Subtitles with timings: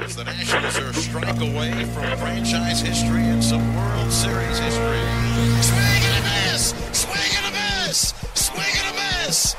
[0.00, 5.00] As the Nationals are a strike away from franchise history and some World Series history.
[5.62, 6.74] Swing and a miss!
[6.92, 8.14] Swing and a miss!
[8.34, 9.54] Swing and a miss!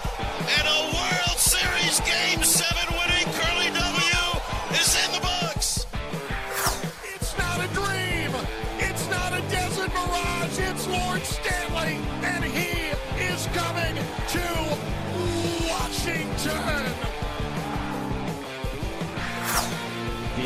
[0.57, 2.74] And a World Series Game 7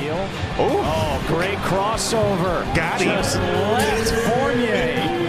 [0.09, 0.27] Deal.
[0.57, 2.65] Oh, great crossover.
[2.75, 3.09] Got him.
[3.09, 5.15] Just left Fournier.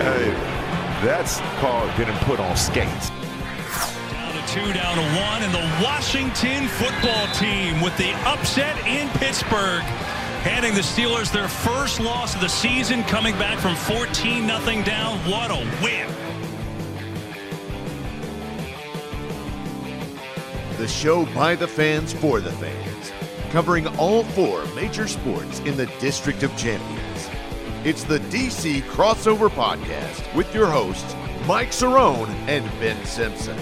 [0.00, 0.30] Hey,
[1.04, 3.10] that's called getting put on skates.
[3.10, 9.10] Down to two, down to one, and the Washington football team with the upset in
[9.18, 9.82] Pittsburgh.
[10.42, 15.18] Handing the Steelers their first loss of the season, coming back from 14 0 down.
[15.30, 16.08] What a win!
[20.78, 22.89] The show by the fans for the fans,
[23.50, 27.28] covering all four major sports in the District of Champions.
[27.84, 31.14] It's the DC Crossover Podcast with your hosts,
[31.46, 33.58] Mike Cerrone and Ben Simpson.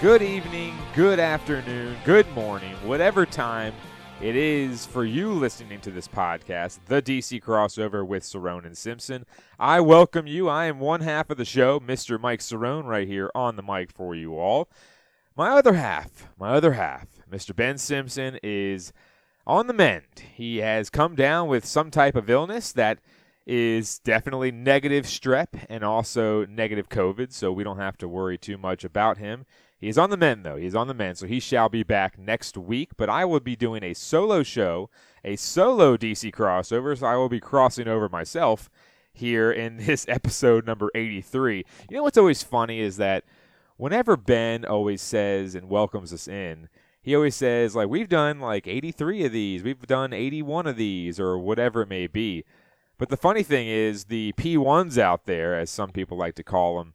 [0.00, 3.74] Good evening, good afternoon, good morning, whatever time
[4.20, 9.24] it is for you listening to this podcast, the DC crossover with Cerrone and Simpson.
[9.60, 10.48] I welcome you.
[10.48, 12.20] I am one half of the show, Mr.
[12.20, 14.68] Mike Cerrone, right here on the mic for you all.
[15.36, 17.54] My other half, my other half, Mr.
[17.54, 18.92] Ben Simpson, is
[19.46, 20.24] on the mend.
[20.34, 22.98] He has come down with some type of illness that
[23.46, 28.58] is definitely negative strep and also negative COVID, so we don't have to worry too
[28.58, 29.46] much about him.
[29.78, 30.56] He is on the men, though.
[30.56, 32.90] He's on the men, so he shall be back next week.
[32.96, 34.90] But I will be doing a solo show,
[35.24, 38.68] a solo DC crossover, so I will be crossing over myself
[39.12, 41.64] here in this episode number 83.
[41.90, 43.24] You know what's always funny is that
[43.76, 46.68] whenever Ben always says and welcomes us in,
[47.00, 51.20] he always says, like, we've done like 83 of these, we've done 81 of these,
[51.20, 52.44] or whatever it may be.
[52.98, 56.78] But the funny thing is, the P1s out there, as some people like to call
[56.78, 56.94] them,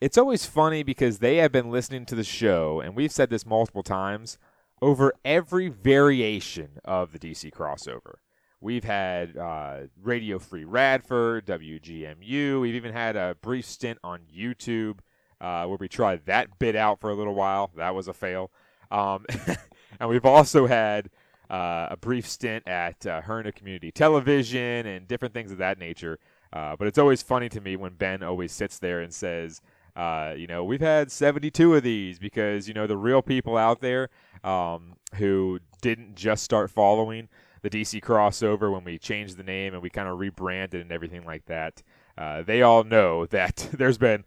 [0.00, 3.44] it's always funny because they have been listening to the show, and we've said this
[3.44, 4.38] multiple times,
[4.82, 8.14] over every variation of the DC crossover.
[8.62, 12.60] We've had uh, Radio Free Radford, WGMU.
[12.60, 14.98] We've even had a brief stint on YouTube
[15.40, 17.70] uh, where we tried that bit out for a little while.
[17.76, 18.50] That was a fail.
[18.90, 19.24] Um,
[20.00, 21.10] and we've also had
[21.48, 26.18] uh, a brief stint at uh, Herndon Community Television and different things of that nature.
[26.52, 29.62] Uh, but it's always funny to me when Ben always sits there and says,
[29.96, 33.80] uh, you know, we've had 72 of these because, you know, the real people out
[33.80, 34.08] there
[34.44, 37.28] um, who didn't just start following
[37.62, 41.24] the DC crossover when we changed the name and we kind of rebranded and everything
[41.24, 41.82] like that,
[42.16, 44.24] uh, they all know that there's been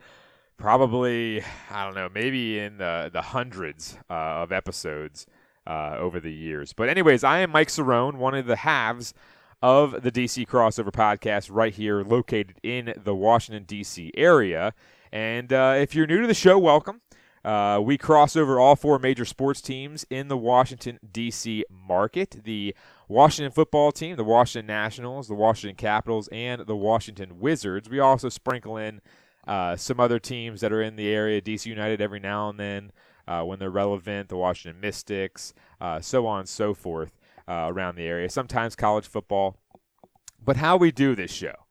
[0.57, 5.25] probably, I don't know, maybe in the, the hundreds uh, of episodes
[5.65, 6.73] uh, over the years.
[6.73, 9.13] But, anyways, I am Mike Cerrone, one of the halves
[9.61, 14.11] of the DC crossover podcast right here located in the Washington, D.C.
[14.15, 14.73] area.
[15.13, 17.01] And uh, if you're new to the show, welcome.
[17.45, 21.65] Uh, we cross over all four major sports teams in the Washington, D.C.
[21.69, 22.73] market the
[23.07, 27.91] Washington football team, the Washington Nationals, the Washington Capitals, and the Washington Wizards.
[27.91, 29.01] We also sprinkle in
[29.45, 32.91] uh, some other teams that are in the area, DC United every now and then
[33.27, 37.97] uh, when they're relevant, the Washington Mystics, uh, so on and so forth uh, around
[37.97, 38.31] the area.
[38.31, 39.57] Sometimes college football.
[40.43, 41.62] But how we do this show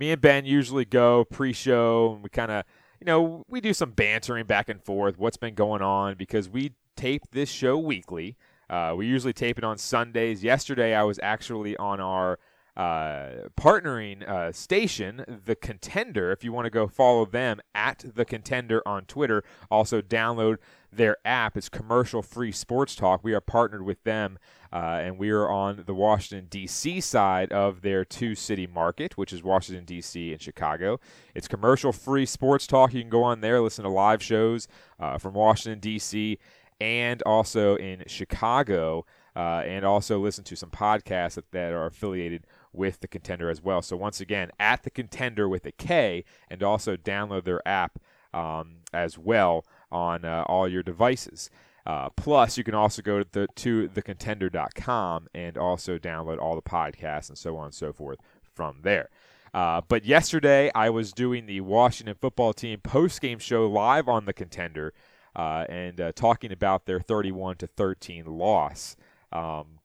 [0.00, 2.64] me and Ben usually go pre-show and we kind of,
[3.00, 6.72] you know, we do some bantering back and forth, what's been going on because we
[6.96, 8.36] tape this show weekly.
[8.70, 10.42] Uh, we usually tape it on Sundays.
[10.42, 12.38] Yesterday, I was actually on our
[12.76, 16.32] uh, partnering uh, station, The Contender.
[16.32, 20.56] If you want to go follow them at The Contender on Twitter, also download
[20.90, 21.58] their app.
[21.58, 23.22] It's commercial free sports talk.
[23.22, 24.38] We are partnered with them,
[24.72, 27.00] uh, and we are on the Washington, D.C.
[27.00, 30.32] side of their two city market, which is Washington, D.C.
[30.32, 31.00] and Chicago.
[31.34, 32.94] It's commercial free sports talk.
[32.94, 34.68] You can go on there, listen to live shows
[34.98, 36.38] uh, from Washington, D.C.
[36.80, 39.04] and also in Chicago.
[39.36, 43.62] Uh, and also listen to some podcasts that, that are affiliated with the contender as
[43.62, 43.80] well.
[43.80, 48.00] So once again, at the contender with a K, and also download their app
[48.34, 51.48] um, as well on uh, all your devices.
[51.86, 56.62] Uh, plus, you can also go to, the, to thecontender.com and also download all the
[56.62, 58.18] podcasts and so on and so forth
[58.54, 59.08] from there.
[59.52, 64.24] Uh, but yesterday, I was doing the Washington football team post game show live on
[64.24, 64.92] the contender
[65.34, 68.96] uh, and uh, talking about their 31 to 13 loss.
[69.32, 69.80] Um,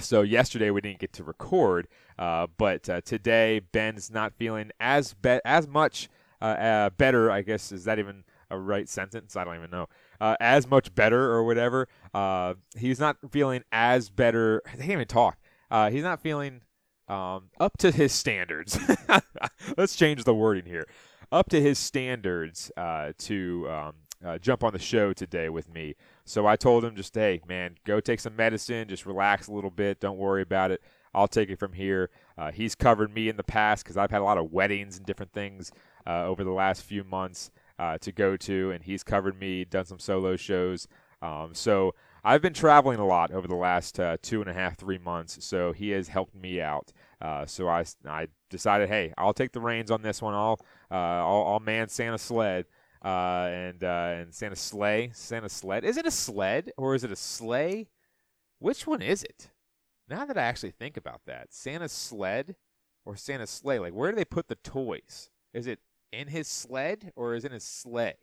[0.00, 5.14] so yesterday we didn't get to record, uh, but uh, today Ben's not feeling as
[5.14, 6.08] be- as much
[6.40, 7.30] better.
[7.30, 9.36] I guess is that even a right sentence?
[9.36, 9.88] I don't even know.
[10.20, 11.88] Uh, as much better or whatever.
[12.14, 14.62] Uh, he's not feeling as better.
[14.66, 15.38] I can't even talk.
[15.90, 16.62] he's not feeling
[17.08, 18.78] um, up to his standards.
[19.76, 20.86] Let's change the wording here.
[21.32, 25.94] Up to his standards to um, jump on the show today with me.
[26.24, 29.70] So I told him just, hey, man, go take some medicine, just relax a little
[29.70, 30.82] bit, don't worry about it.
[31.16, 32.10] I'll take it from here.
[32.36, 35.06] Uh, he's covered me in the past because I've had a lot of weddings and
[35.06, 35.72] different things
[36.06, 39.84] uh, over the last few months uh, to go to, and he's covered me, done
[39.84, 40.88] some solo shows.
[41.22, 41.94] Um, so
[42.24, 45.44] I've been traveling a lot over the last uh, two and a half, three months.
[45.44, 46.92] So he has helped me out.
[47.20, 50.34] Uh, so I, I decided, hey, I'll take the reins on this one.
[50.34, 50.58] I'll,
[50.90, 52.66] uh, I'll, I'll man Santa sled
[53.04, 55.84] uh, and uh, and Santa sleigh, Santa sled.
[55.84, 57.88] Is it a sled or is it a sleigh?
[58.58, 59.50] Which one is it?
[60.08, 62.56] Now that I actually think about that, Santa sled
[63.04, 63.78] or Santa sleigh?
[63.78, 65.30] Like, where do they put the toys?
[65.52, 65.80] Is it
[66.12, 68.16] in his sled or is in his sleigh?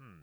[0.00, 0.22] Hmm.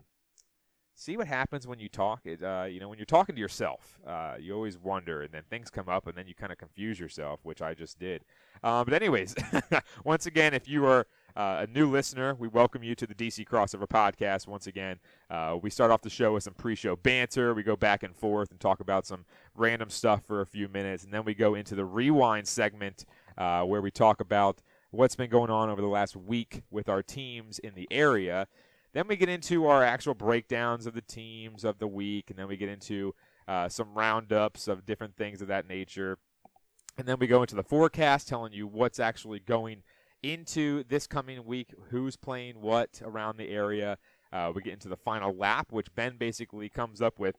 [0.95, 2.25] See what happens when you talk.
[2.25, 5.43] It, uh, you know, when you're talking to yourself, uh, you always wonder, and then
[5.49, 8.25] things come up, and then you kind of confuse yourself, which I just did.
[8.63, 9.33] Um, but anyways,
[10.03, 11.07] once again, if you are
[11.37, 14.99] uh, a new listener, we welcome you to the DC Crossover Podcast once again.
[15.29, 17.53] Uh, we start off the show with some pre show banter.
[17.53, 19.23] We go back and forth and talk about some
[19.55, 21.05] random stuff for a few minutes.
[21.05, 23.05] And then we go into the rewind segment
[23.37, 27.03] uh, where we talk about what's been going on over the last week with our
[27.03, 28.47] teams in the area.
[28.93, 32.29] Then we get into our actual breakdowns of the teams of the week.
[32.29, 33.13] And then we get into
[33.47, 36.17] uh, some roundups of different things of that nature.
[36.97, 39.83] And then we go into the forecast, telling you what's actually going
[40.21, 43.97] into this coming week, who's playing what around the area.
[44.33, 47.35] Uh, we get into the final lap, which Ben basically comes up with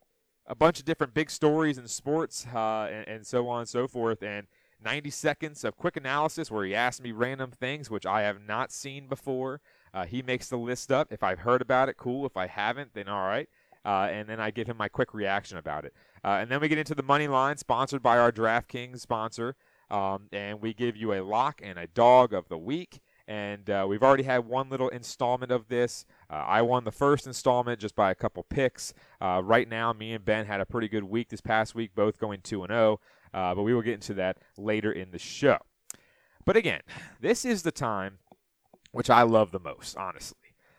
[0.47, 3.87] a bunch of different big stories in sports uh, and, and, so on and so
[3.87, 4.23] forth.
[4.23, 4.47] And
[4.83, 8.73] 90 seconds of quick analysis where he asks me random things, which I have not
[8.73, 9.61] seen before.
[9.93, 11.13] Uh, he makes the list up.
[11.13, 12.27] If I've heard about it, cool.
[12.27, 13.49] If I haven't, then all right.
[13.85, 15.95] Uh, and then I give him my quick reaction about it.
[16.25, 19.57] Uh, and then we get into the money line, sponsored by our DraftKings sponsor.
[19.91, 23.01] Um, and we give you a lock and a dog of the week.
[23.27, 26.05] And uh, we've already had one little installment of this.
[26.29, 28.93] Uh, I won the first installment just by a couple picks.
[29.21, 32.19] Uh, right now, me and Ben had a pretty good week this past week, both
[32.19, 33.01] going 2 and 0.
[33.33, 35.59] Uh, but we will get into that later in the show.
[36.45, 36.81] But again,
[37.21, 38.19] this is the time
[38.93, 40.37] which I love the most, honestly.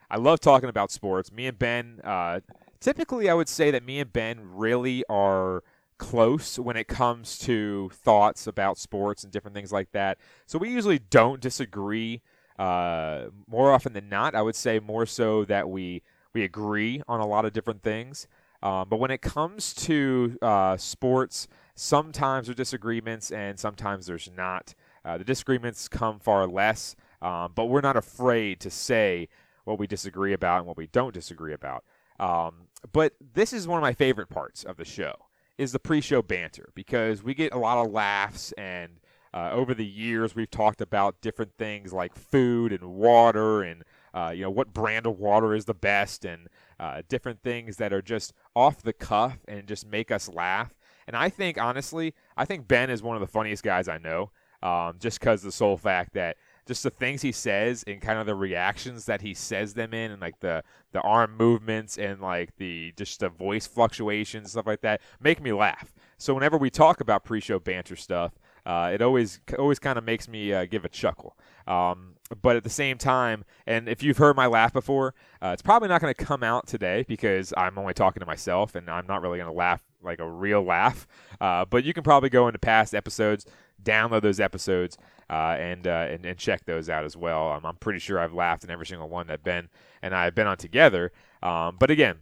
[0.10, 1.32] I love talking about sports.
[1.32, 2.42] Me and Ben, uh,
[2.82, 5.64] typically, I would say that me and Ben really are
[5.98, 10.18] close when it comes to thoughts about sports and different things like that.
[10.48, 12.22] So we usually don't disagree.
[12.60, 16.02] Uh, more often than not, I would say more so that we
[16.34, 18.28] we agree on a lot of different things.
[18.64, 21.48] Um, but when it comes to uh, sports,
[21.82, 24.76] sometimes there's disagreements and sometimes there's not.
[25.04, 29.28] Uh, the disagreements come far less, um, but we're not afraid to say
[29.64, 31.84] what we disagree about and what we don't disagree about.
[32.20, 35.14] Um, but this is one of my favorite parts of the show
[35.58, 39.00] is the pre-show banter because we get a lot of laughs and
[39.34, 43.84] uh, over the years we've talked about different things like food and water and
[44.14, 46.48] uh, you know what brand of water is the best and
[46.80, 50.76] uh, different things that are just off the cuff and just make us laugh
[51.08, 54.32] and i think honestly i think ben is one of the funniest guys i know
[54.64, 58.26] um, just because the sole fact that just the things he says and kind of
[58.26, 62.56] the reactions that he says them in and like the the arm movements and like
[62.58, 65.94] the just the voice fluctuations stuff like that make me laugh.
[66.18, 68.34] So whenever we talk about pre-show banter stuff
[68.66, 71.36] uh, it always always kind of makes me uh, give a chuckle.
[71.66, 75.64] Um, but at the same time and if you've heard my laugh before uh, it's
[75.64, 79.06] probably not going to come out today because i'm only talking to myself and i'm
[79.06, 81.08] not really going to laugh like a real laugh
[81.40, 83.46] uh, but you can probably go into past episodes
[83.84, 84.98] download those episodes
[85.30, 87.52] uh, and, uh, and and check those out as well.
[87.52, 89.70] Um, I'm pretty sure I've laughed in every single one that Ben
[90.02, 91.12] and I have been on together.
[91.42, 92.18] Um, but again,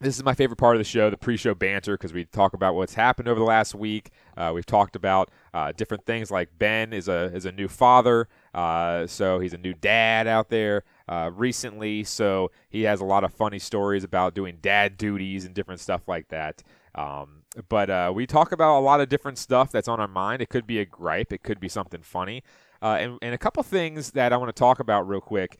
[0.00, 2.74] this is my favorite part of the show, the pre-show banter, because we talk about
[2.74, 4.10] what's happened over the last week.
[4.34, 8.28] Uh, we've talked about uh, different things like Ben is a is a new father,
[8.54, 12.04] uh, so he's a new dad out there uh, recently.
[12.04, 16.06] So he has a lot of funny stories about doing dad duties and different stuff
[16.06, 16.62] like that.
[16.94, 20.42] Um, but uh, we talk about a lot of different stuff that's on our mind.
[20.42, 22.42] It could be a gripe, it could be something funny,
[22.82, 25.58] uh, and, and a couple things that I want to talk about real quick.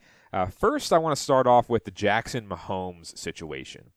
[0.49, 3.91] first, I want to start off with the Jackson Mahomes situation.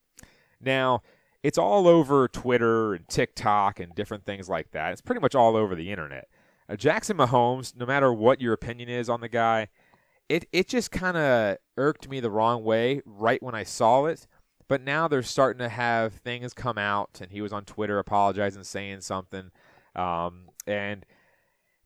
[0.60, 1.02] Now,
[1.44, 4.92] it's all over Twitter and TikTok and different things like that.
[4.92, 6.26] It's pretty much all over the internet.
[6.68, 9.68] Uh, Jackson Mahomes, no matter what your opinion is on the guy,
[10.30, 14.26] it it just kind of irked me the wrong way right when I saw it.
[14.68, 18.64] But now they're starting to have things come out, and he was on Twitter apologizing,
[18.64, 19.50] saying something,
[19.94, 21.04] um, and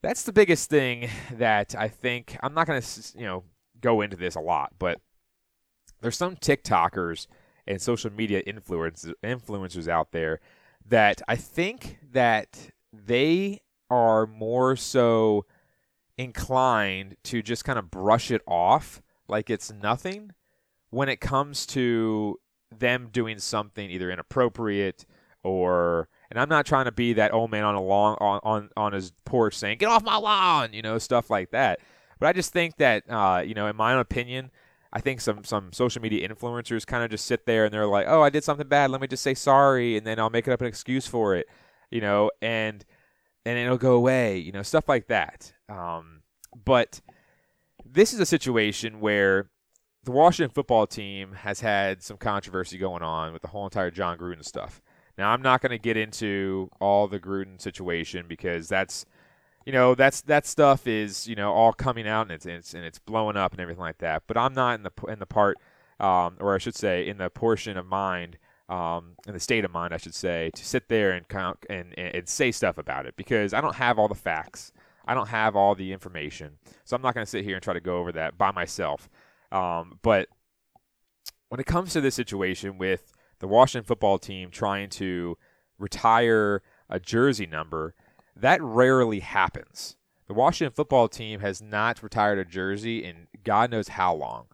[0.01, 2.37] that's the biggest thing that I think.
[2.43, 3.45] I'm not going to you know
[3.81, 5.01] go into this a lot, but
[6.01, 7.27] there's some TikTokers
[7.67, 10.41] and social media influencers influencers out there
[10.87, 15.45] that I think that they are more so
[16.17, 20.33] inclined to just kind of brush it off like it's nothing
[20.91, 22.39] when it comes to
[22.77, 25.07] them doing something either inappropriate
[25.43, 28.71] or and I'm not trying to be that old man on a long on, on,
[28.77, 31.81] on his porch saying, Get off my lawn, you know, stuff like that.
[32.19, 34.51] But I just think that uh, you know, in my own opinion,
[34.93, 38.07] I think some some social media influencers kind of just sit there and they're like,
[38.09, 38.91] "Oh, I did something bad.
[38.91, 41.47] Let me just say sorry, and then I'll make it up an excuse for it,"
[41.91, 42.85] you know, and
[43.45, 45.53] and it'll go away, you know, stuff like that.
[45.69, 46.23] Um,
[46.65, 47.01] but
[47.85, 49.51] this is a situation where
[50.09, 54.17] the Washington football team has had some controversy going on with the whole entire Jon
[54.17, 54.81] Gruden stuff.
[55.19, 59.05] Now, I'm not going to get into all the Gruden situation because that's
[59.67, 62.73] you know that's that stuff is you know all coming out and it's, and it's
[62.73, 64.23] and it's blowing up and everything like that.
[64.27, 65.59] But I'm not in the in the part,
[66.01, 68.39] um, or I should say, in the portion of mind,
[68.71, 71.93] um, in the state of mind, I should say, to sit there and count and,
[71.99, 74.73] and, and say stuff about it because I don't have all the facts.
[75.07, 77.75] I don't have all the information, so I'm not going to sit here and try
[77.75, 79.11] to go over that by myself.
[79.51, 80.29] Um, but
[81.49, 85.39] when it comes to this situation with the Washington football team trying to
[85.79, 87.95] retire a jersey number
[88.39, 89.97] that rarely happens.
[90.27, 94.47] The Washington football team has not retired a jersey in God knows how long.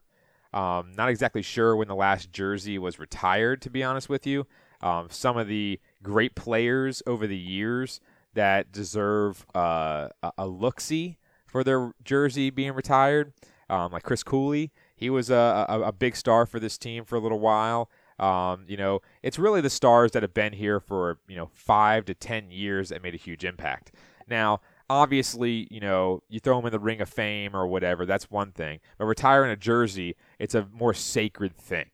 [0.53, 4.47] Um, not exactly sure when the last jersey was retired, to be honest with you.
[4.81, 8.01] Um, some of the great players over the years
[8.35, 10.09] that deserve uh,
[10.39, 13.33] a look see for their jersey being retired,
[13.69, 14.71] um, like Chris Cooley.
[14.95, 17.91] He was a, a, a, big star for this team for a little while.
[18.19, 22.05] Um, you know, it's really the stars that have been here for, you know, five
[22.05, 23.93] to 10 years that made a huge impact.
[24.29, 28.31] Now, obviously, you know, you throw them in the ring of fame or whatever, that's
[28.31, 28.81] one thing.
[28.99, 31.87] But retiring a jersey, it's a more sacred thing.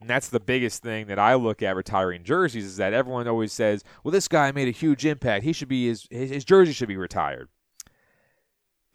[0.00, 3.52] And that's the biggest thing that I look at retiring jerseys is that everyone always
[3.52, 5.44] says, well, this guy made a huge impact.
[5.44, 7.48] He should be, his, his, his jersey should be retired.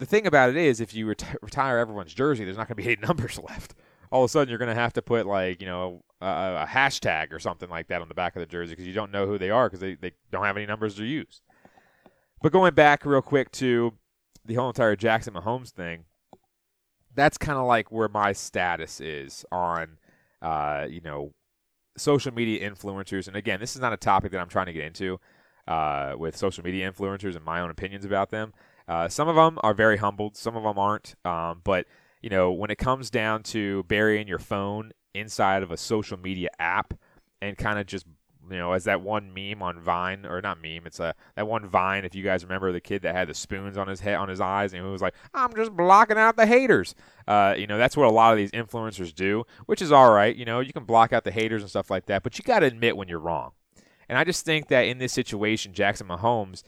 [0.02, 2.90] The thing about it is, if you retire everyone's jersey, there's not going to be
[2.90, 3.76] eight numbers left
[4.12, 6.68] all of a sudden you're going to have to put like you know a, a,
[6.70, 9.26] hashtag or something like that on the back of the jersey because you don't know
[9.26, 11.42] who they are because they, they don't have any numbers to use.
[12.42, 13.94] But going back real quick to
[14.46, 16.06] the whole entire Jackson Mahomes thing,
[17.16, 19.98] that's kind of like where my status is on,
[20.42, 21.34] uh, you know,
[21.98, 23.28] social media influencers.
[23.28, 25.20] And again, this is not a topic that I'm trying to get into
[25.68, 28.54] uh, with social media influencers and my own opinions about them.
[28.92, 31.16] Uh, some of them are very humbled, some of them aren't.
[31.24, 31.86] Um, but
[32.22, 36.50] you know, when it comes down to burying your phone inside of a social media
[36.60, 36.94] app
[37.42, 38.06] and kind of just
[38.50, 41.66] you know, as that one meme on Vine, or not meme, it's a that one
[41.66, 42.04] Vine.
[42.04, 44.42] If you guys remember the kid that had the spoons on his head, on his
[44.42, 46.94] eyes, and he was like, "I'm just blocking out the haters."
[47.26, 50.36] Uh, you know, that's what a lot of these influencers do, which is all right.
[50.36, 52.60] You know, you can block out the haters and stuff like that, but you got
[52.60, 53.52] to admit when you're wrong.
[54.10, 56.64] And I just think that in this situation, Jackson Mahomes,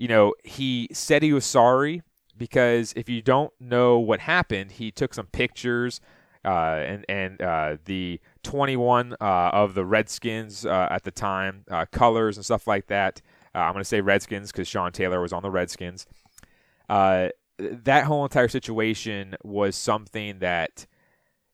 [0.00, 2.00] you know, he said he was sorry,
[2.38, 6.00] because if you don't know what happened, he took some pictures
[6.42, 11.84] uh, and and uh, the 21 uh, of the Redskins uh, at the time, uh,
[11.92, 13.20] colors and stuff like that.
[13.54, 16.06] Uh, I'm going to say Redskins because Sean Taylor was on the Redskins.
[16.88, 20.86] that whole entire situation was something that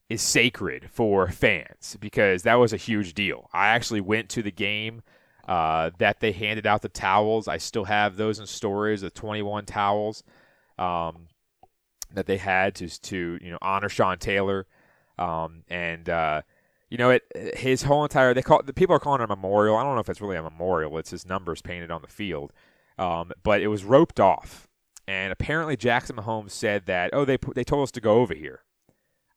[0.09, 3.51] is sacred for fans because that was a huge deal.
[3.53, 5.03] I actually went to the game.
[5.47, 7.49] That they handed out the towels.
[7.49, 10.23] I still have those in storage, the 21 towels
[10.79, 11.29] um,
[12.13, 14.67] that they had to to you know honor Sean Taylor,
[15.19, 16.43] um, and uh,
[16.91, 17.23] you know it
[17.57, 19.77] his whole entire they call the people are calling it a memorial.
[19.77, 20.99] I don't know if it's really a memorial.
[20.99, 22.53] It's his numbers painted on the field.
[22.99, 24.69] um, but it was roped off.
[25.09, 28.63] And apparently, Jackson Mahomes said that, oh, they they told us to go over here.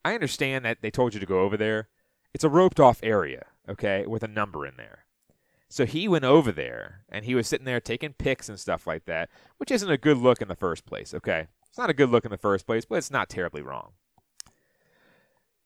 [0.04, 1.88] I understand that they told you to go over there.
[2.34, 5.04] It's a roped off area, okay, with a number in there.
[5.70, 9.04] So he went over there and he was sitting there taking pics and stuff like
[9.04, 11.46] that, which isn't a good look in the first place, okay?
[11.68, 13.92] It's not a good look in the first place, but it's not terribly wrong.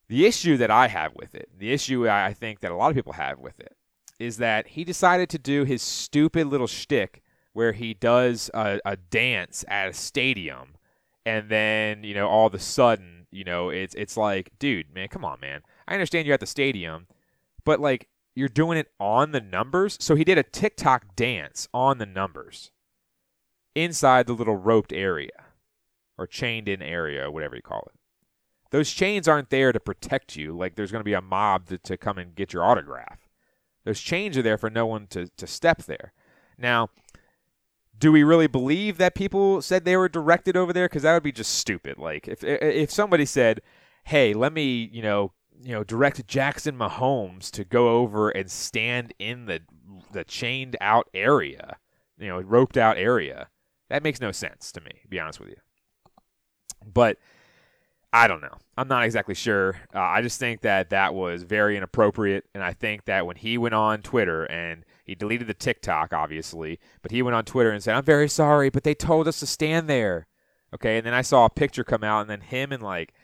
[0.09, 2.95] The issue that I have with it, the issue I think that a lot of
[2.95, 3.75] people have with it,
[4.19, 7.23] is that he decided to do his stupid little shtick
[7.55, 10.77] where he does a, a dance at a stadium,
[11.25, 15.09] and then you know all of a sudden, you know it's it's like, dude, man,
[15.09, 15.63] come on, man.
[15.89, 17.07] I understand you're at the stadium,
[17.65, 19.97] but like you're doing it on the numbers.
[20.01, 22.71] So he did a TikTok dance on the numbers
[23.75, 25.45] inside the little roped area
[26.17, 27.99] or chained in area, whatever you call it.
[28.71, 31.79] Those chains aren't there to protect you, like there's going to be a mob to,
[31.79, 33.29] to come and get your autograph.
[33.85, 36.13] Those chains are there for no one to, to step there.
[36.59, 36.91] Now,
[37.99, 40.89] do we really believe that people said they were directed over there?
[40.89, 41.99] Because that would be just stupid.
[41.99, 43.61] Like if if somebody said,
[44.05, 45.33] "Hey, let me," you know,
[45.63, 49.61] you know, direct Jackson Mahomes to go over and stand in the
[50.13, 51.79] the chained out area,
[52.19, 53.49] you know, roped out area.
[53.89, 55.57] That makes no sense to me, to be honest with you.
[56.93, 57.19] But
[58.13, 58.57] I don't know.
[58.77, 59.77] I'm not exactly sure.
[59.95, 63.59] Uh, I just think that that was very inappropriate, and I think that when he
[63.59, 67.83] went on Twitter and he deleted the TikTok, obviously, but he went on Twitter and
[67.83, 70.29] said, "I'm very sorry, but they told us to stand there."
[70.73, 73.15] Okay, and then I saw a picture come out, and then him and like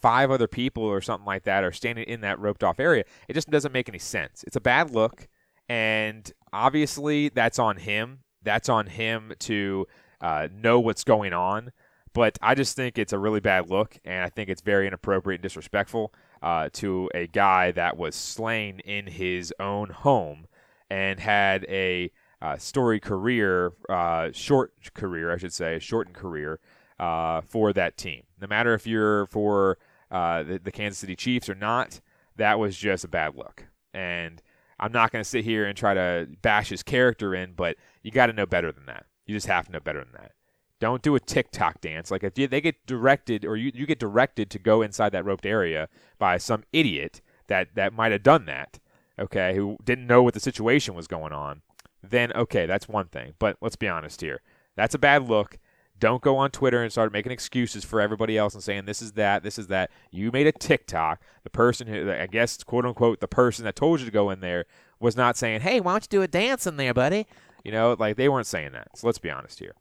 [0.00, 3.04] five other people or something like that are standing in that roped off area.
[3.28, 4.44] It just doesn't make any sense.
[4.46, 5.28] It's a bad look,
[5.68, 8.20] and obviously that's on him.
[8.42, 9.86] That's on him to
[10.20, 11.72] uh, know what's going on.
[12.12, 15.38] But I just think it's a really bad look, and I think it's very inappropriate
[15.38, 20.46] and disrespectful uh, to a guy that was slain in his own home
[20.90, 22.10] and had a
[22.42, 26.58] uh, story career, uh, short career, I should say, shortened career
[26.98, 28.22] uh, for that team.
[28.40, 29.78] No matter if you're for
[30.10, 32.00] uh, the, the Kansas City Chiefs or not,
[32.36, 33.66] that was just a bad look.
[33.92, 34.42] And
[34.78, 38.10] I'm not going to sit here and try to bash his character in, but you
[38.10, 39.06] got to know better than that.
[39.26, 40.32] You just have to know better than that.
[40.80, 42.10] Don't do a TikTok dance.
[42.10, 45.26] Like if you, they get directed or you, you get directed to go inside that
[45.26, 48.80] roped area by some idiot that, that might have done that,
[49.18, 51.60] okay, who didn't know what the situation was going on,
[52.02, 53.34] then okay, that's one thing.
[53.38, 54.40] But let's be honest here.
[54.74, 55.58] That's a bad look.
[56.00, 59.12] Don't go on Twitter and start making excuses for everybody else and saying this is
[59.12, 59.90] that, this is that.
[60.10, 61.20] You made a TikTok.
[61.44, 64.40] The person who, I guess, quote unquote, the person that told you to go in
[64.40, 64.64] there
[64.98, 67.26] was not saying, hey, why don't you do a dance in there, buddy?
[67.64, 68.88] You know, like they weren't saying that.
[68.96, 69.74] So let's be honest here.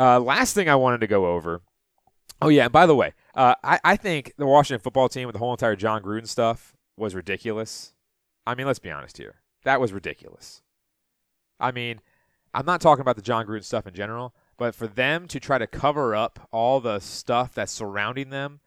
[0.00, 1.62] Uh, last thing I wanted to go over.
[2.40, 2.64] Oh, yeah.
[2.64, 5.50] And by the way, uh, I, I think the Washington football team with the whole
[5.50, 7.94] entire John Gruden stuff was ridiculous.
[8.46, 9.36] I mean, let's be honest here.
[9.64, 10.62] That was ridiculous.
[11.58, 12.00] I mean,
[12.54, 14.34] I'm not talking about the John Gruden stuff in general.
[14.58, 18.60] But for them to try to cover up all the stuff that's surrounding them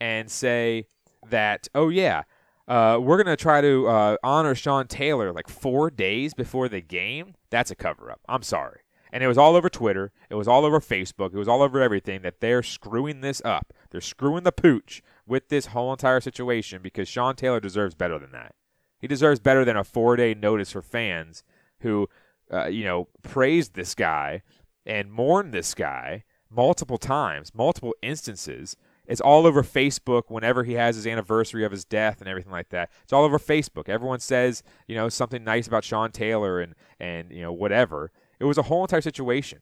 [0.00, 0.86] and say
[1.28, 2.22] that, oh, yeah,
[2.68, 6.82] uh, we're going to try to uh, honor Sean Taylor like four days before the
[6.82, 8.20] game, that's a cover up.
[8.28, 8.80] I'm sorry.
[9.10, 10.12] And it was all over Twitter.
[10.28, 11.32] It was all over Facebook.
[11.32, 13.72] It was all over everything that they're screwing this up.
[13.90, 18.32] They're screwing the pooch with this whole entire situation because Sean Taylor deserves better than
[18.32, 18.54] that.
[18.98, 21.42] He deserves better than a four day notice for fans
[21.80, 22.06] who,
[22.52, 24.42] uh, you know, praised this guy
[24.88, 28.74] and mourn this guy multiple times, multiple instances.
[29.06, 32.70] It's all over Facebook whenever he has his anniversary of his death and everything like
[32.70, 32.90] that.
[33.02, 33.88] It's all over Facebook.
[33.88, 38.10] Everyone says, you know, something nice about Sean Taylor and and you know whatever.
[38.40, 39.60] It was a whole entire situation.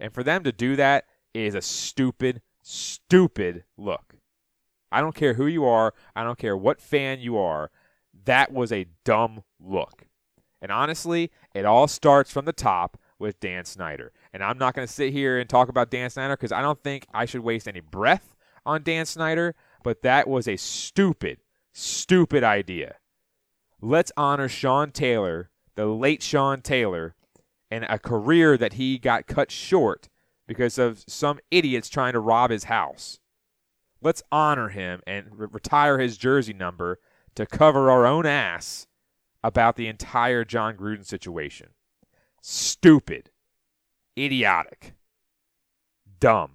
[0.00, 4.14] And for them to do that is a stupid stupid look.
[4.90, 7.70] I don't care who you are, I don't care what fan you are.
[8.24, 10.06] That was a dumb look.
[10.60, 14.12] And honestly, it all starts from the top with Dan Snyder.
[14.32, 16.82] And I'm not going to sit here and talk about Dan Snyder because I don't
[16.82, 18.34] think I should waste any breath
[18.66, 21.38] on Dan Snyder, but that was a stupid,
[21.72, 22.96] stupid idea.
[23.80, 27.14] Let's honor Sean Taylor, the late Sean Taylor,
[27.70, 30.08] and a career that he got cut short
[30.46, 33.20] because of some idiots trying to rob his house.
[34.00, 36.98] Let's honor him and re- retire his jersey number
[37.34, 38.86] to cover our own ass
[39.42, 41.68] about the entire John Gruden situation.
[42.42, 43.30] Stupid
[44.18, 44.94] idiotic,
[46.20, 46.52] dumb.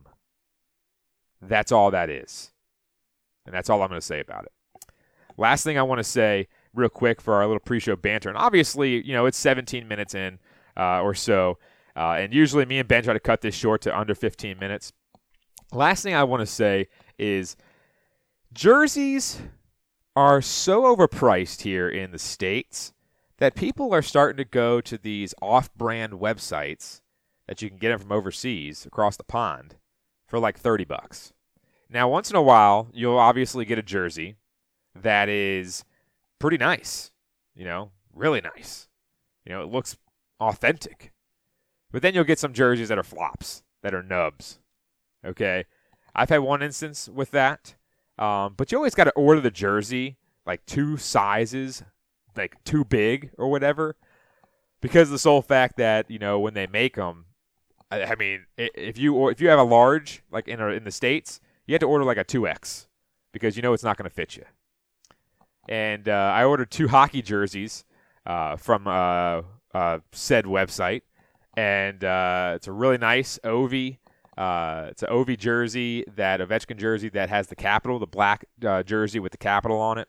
[1.41, 2.51] That's all that is.
[3.45, 4.51] And that's all I'm going to say about it.
[5.37, 8.29] Last thing I want to say, real quick, for our little pre show banter.
[8.29, 10.39] And obviously, you know, it's 17 minutes in
[10.77, 11.57] uh, or so.
[11.95, 14.93] Uh, and usually me and Ben try to cut this short to under 15 minutes.
[15.71, 17.55] Last thing I want to say is
[18.53, 19.41] jerseys
[20.15, 22.93] are so overpriced here in the States
[23.37, 27.01] that people are starting to go to these off brand websites
[27.47, 29.75] that you can get them from overseas across the pond
[30.27, 31.33] for like 30 bucks.
[31.89, 34.35] Now, once in a while, you'll obviously get a jersey
[34.95, 35.83] that is
[36.39, 37.11] pretty nice,
[37.55, 38.87] you know, really nice.
[39.45, 39.97] You know, it looks
[40.39, 41.11] authentic.
[41.91, 44.59] But then you'll get some jerseys that are flops, that are nubs.
[45.25, 45.65] Okay?
[46.15, 47.75] I've had one instance with that.
[48.17, 51.83] Um, but you always got to order the jersey like two sizes,
[52.35, 53.95] like too big or whatever,
[54.81, 57.25] because the sole fact that you know when they make them,
[57.93, 60.91] I, mean, if you or if you have a large like in a, in the
[60.91, 62.87] states, you have to order like a two X
[63.31, 64.43] because you know it's not going to fit you.
[65.67, 67.85] And uh, I ordered two hockey jerseys
[68.25, 69.41] uh, from uh,
[69.73, 71.01] uh said website,
[71.55, 73.97] and uh, it's a really nice Ovi.
[74.35, 78.45] Uh, it's an Ovi jersey, that Ovechkin jersey that has the capital, the black
[78.85, 80.07] jersey with the capital on it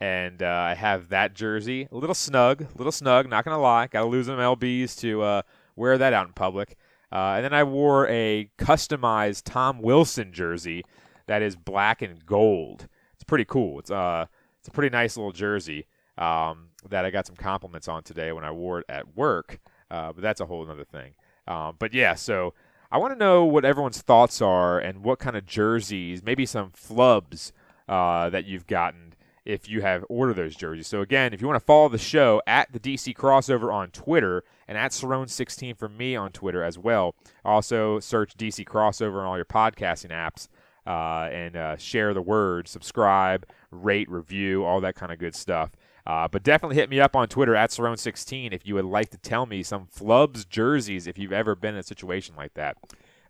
[0.00, 1.88] and uh, I have that jersey.
[1.90, 3.28] A little snug, a little snug.
[3.28, 5.42] Not gonna lie, got to lose them lbs to uh,
[5.74, 6.76] wear that out in public.
[7.12, 10.84] Uh, and then I wore a customized Tom Wilson jersey
[11.26, 12.88] that is black and gold.
[13.14, 13.78] It's pretty cool.
[13.78, 14.26] It's uh,
[14.58, 15.86] it's a pretty nice little jersey
[16.18, 19.60] um, that I got some compliments on today when I wore it at work.
[19.90, 21.14] Uh, but that's a whole other thing.
[21.46, 22.54] Um, but yeah, so
[22.90, 26.70] I want to know what everyone's thoughts are and what kind of jerseys, maybe some
[26.70, 27.52] flubs
[27.88, 29.05] uh, that you've gotten
[29.46, 30.86] if you have ordered those jerseys.
[30.86, 34.44] So again, if you want to follow the show at the DC Crossover on Twitter
[34.68, 37.14] and at Cerrone16 for me on Twitter as well.
[37.44, 40.48] Also search DC Crossover on all your podcasting apps
[40.86, 45.70] uh, and uh, share the word, subscribe, rate, review, all that kind of good stuff.
[46.06, 49.18] Uh, but definitely hit me up on Twitter at Cerrone16 if you would like to
[49.18, 52.76] tell me some flubs jerseys if you've ever been in a situation like that.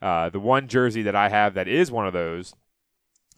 [0.02, 2.54] Uh, the one jersey that I have that is one of those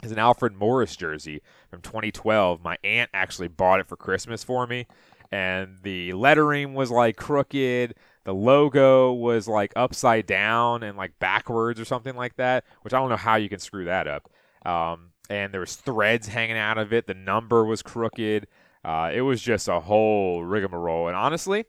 [0.03, 2.63] is an Alfred Morris jersey from 2012.
[2.63, 4.87] My aunt actually bought it for Christmas for me,
[5.31, 7.95] and the lettering was like crooked.
[8.25, 12.99] The logo was like upside down and like backwards or something like that, which I
[12.99, 14.31] don't know how you can screw that up.
[14.67, 17.07] Um, and there was threads hanging out of it.
[17.07, 18.47] The number was crooked.
[18.85, 21.09] Uh, it was just a whole rigmarole.
[21.09, 21.65] And honestly,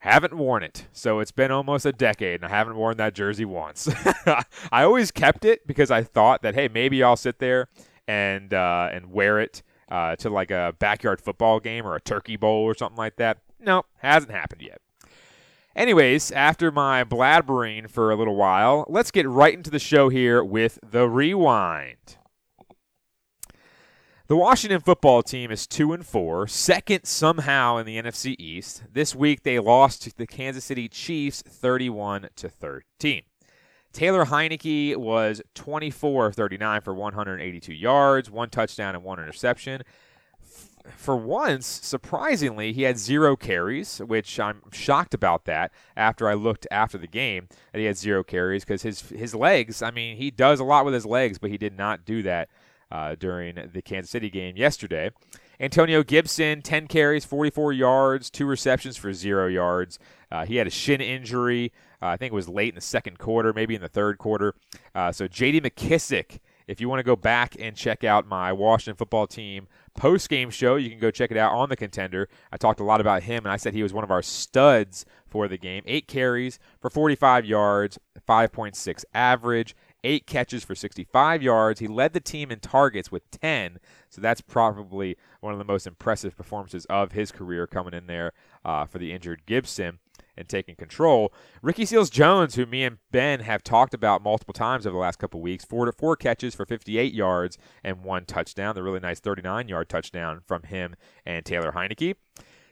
[0.00, 0.86] haven't worn it.
[0.92, 3.88] So it's been almost a decade, and I haven't worn that jersey once.
[4.72, 7.68] I always kept it because I thought that hey, maybe I'll sit there
[8.08, 12.36] and uh, and wear it uh, to like a backyard football game or a turkey
[12.36, 13.38] bowl or something like that.
[13.58, 14.80] No, hasn't happened yet.
[15.76, 20.42] Anyways, after my blabbering for a little while, let's get right into the show here
[20.42, 22.16] with the rewind.
[24.30, 28.84] The Washington football team is 2 and 4, second somehow in the NFC East.
[28.92, 33.22] This week they lost to the Kansas City Chiefs 31 to 13.
[33.92, 39.82] Taylor Heinicke was 24 of 39 for 182 yards, one touchdown and one interception.
[40.96, 46.68] For once, surprisingly, he had zero carries, which I'm shocked about that after I looked
[46.70, 50.30] after the game that he had zero carries because his his legs, I mean, he
[50.30, 52.48] does a lot with his legs, but he did not do that
[52.90, 55.10] uh, during the Kansas City game yesterday.
[55.60, 59.98] Antonio Gibson, 10 carries, 44 yards, two receptions for zero yards.
[60.32, 61.72] Uh, he had a shin injury.
[62.00, 64.54] Uh, I think it was late in the second quarter, maybe in the third quarter.
[64.94, 65.60] Uh, so J.D.
[65.60, 70.30] McKissic, if you want to go back and check out my Washington football team post
[70.30, 72.28] game show, you can go check it out on the contender.
[72.50, 75.04] I talked a lot about him, and I said he was one of our studs
[75.26, 75.82] for the game.
[75.84, 81.80] Eight carries for 45 yards, 5.6 average, eight catches for 65 yards.
[81.80, 85.86] He led the team in targets with 10, so that's probably one of the most
[85.86, 88.32] impressive performances of his career coming in there
[88.64, 89.98] uh, for the injured Gibson
[90.36, 91.32] and taking control.
[91.62, 95.18] Ricky Seals Jones, who me and Ben have talked about multiple times over the last
[95.18, 98.74] couple weeks, four to four catches for 58 yards and one touchdown.
[98.74, 102.14] The really nice 39 yard touchdown from him and Taylor Heinicke.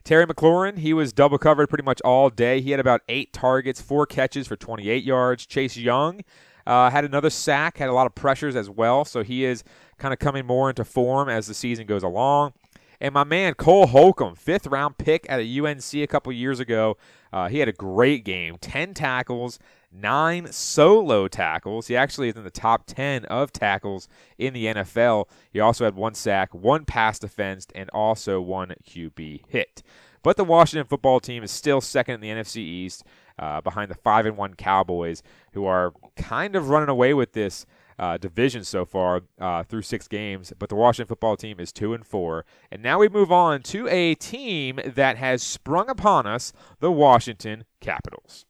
[0.04, 2.62] Terry McLaurin, he was double covered pretty much all day.
[2.62, 5.44] He had about eight targets, four catches for 28 yards.
[5.44, 6.22] Chase Young,
[6.68, 9.64] uh, had another sack, had a lot of pressures as well, so he is
[9.96, 12.52] kind of coming more into form as the season goes along.
[13.00, 16.98] And my man Cole Holcomb, fifth round pick at a UNC a couple years ago,
[17.32, 18.58] uh, he had a great game.
[18.60, 19.58] Ten tackles,
[19.90, 21.86] nine solo tackles.
[21.86, 25.24] He actually is in the top ten of tackles in the NFL.
[25.50, 29.82] He also had one sack, one pass defense, and also one QB hit.
[30.22, 33.04] But the Washington football team is still second in the NFC East
[33.38, 35.22] uh, behind the five and one Cowboys,
[35.52, 37.66] who are kind of running away with this
[37.98, 40.52] uh, division so far uh, through six games.
[40.58, 43.88] But the Washington football team is two and four, and now we move on to
[43.88, 48.44] a team that has sprung upon us: the Washington Capitals.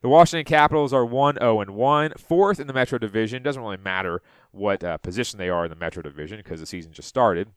[0.00, 3.42] The Washington Capitals are 1 0 and 1, fourth in the Metro Division.
[3.42, 6.92] Doesn't really matter what uh, position they are in the Metro Division because the season
[6.92, 7.48] just started.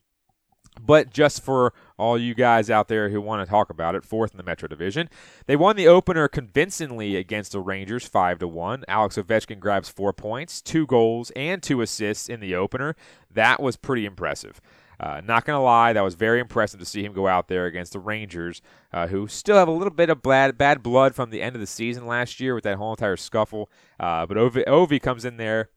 [0.80, 4.32] But just for all you guys out there who want to talk about it, fourth
[4.32, 5.10] in the Metro Division,
[5.46, 8.84] they won the opener convincingly against the Rangers, five to one.
[8.88, 12.96] Alex Ovechkin grabs four points, two goals, and two assists in the opener.
[13.30, 14.62] That was pretty impressive.
[15.00, 17.66] Uh, not going to lie, that was very impressive to see him go out there
[17.66, 18.62] against the Rangers,
[18.94, 21.60] uh, who still have a little bit of bad, bad blood from the end of
[21.60, 23.68] the season last year with that whole entire scuffle.
[24.00, 25.70] Uh, but Ovi, Ovi comes in there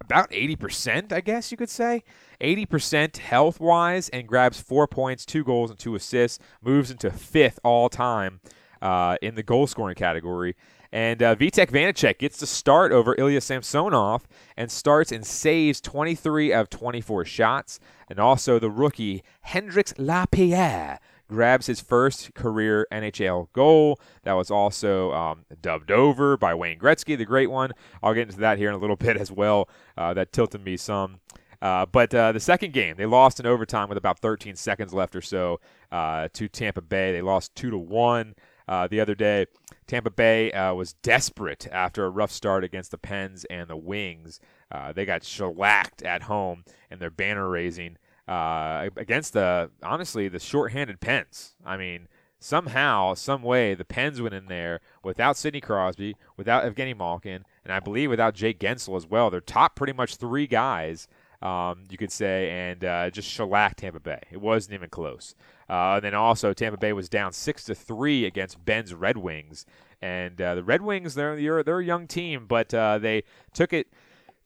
[0.00, 2.02] about 80%, I guess you could say.
[2.42, 6.38] 80% health wise and grabs four points, two goals, and two assists.
[6.60, 8.40] Moves into fifth all time
[8.80, 10.56] uh, in the goal scoring category.
[10.92, 14.28] And uh, Vitek Vanecek gets the start over Ilya Samsonov
[14.58, 17.80] and starts and saves 23 of 24 shots.
[18.10, 23.98] And also the rookie Hendrix Lapierre grabs his first career NHL goal.
[24.24, 27.72] That was also um, dubbed over by Wayne Gretzky, the great one.
[28.02, 29.70] I'll get into that here in a little bit as well.
[29.96, 31.20] Uh, that tilted me some.
[31.62, 35.14] Uh, but uh, the second game, they lost in overtime with about 13 seconds left
[35.14, 35.60] or so
[35.92, 37.12] uh, to Tampa Bay.
[37.12, 38.34] They lost two to one
[38.66, 39.46] uh, the other day.
[39.86, 44.40] Tampa Bay uh, was desperate after a rough start against the Pens and the Wings.
[44.72, 47.96] Uh, they got shellacked at home in their banner raising
[48.26, 51.54] against the honestly the shorthanded Pens.
[51.64, 52.08] I mean,
[52.42, 57.72] somehow, some way, the Pens went in there without Sidney Crosby, without Evgeny Malkin, and
[57.72, 59.30] I believe without Jake Guentzel as well.
[59.30, 61.06] Their top pretty much three guys.
[61.42, 64.20] Um, you could say, and uh, just shellacked Tampa Bay.
[64.30, 65.34] It wasn't even close.
[65.68, 69.66] Uh, and then also Tampa Bay was down six to three against Ben's Red Wings,
[70.00, 73.72] and uh, the Red Wings they're they're, they're a young team, but uh, they took
[73.72, 73.88] it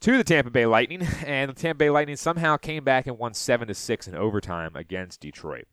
[0.01, 3.35] to the Tampa Bay Lightning, and the Tampa Bay Lightning somehow came back and won
[3.35, 5.67] seven to six in overtime against Detroit.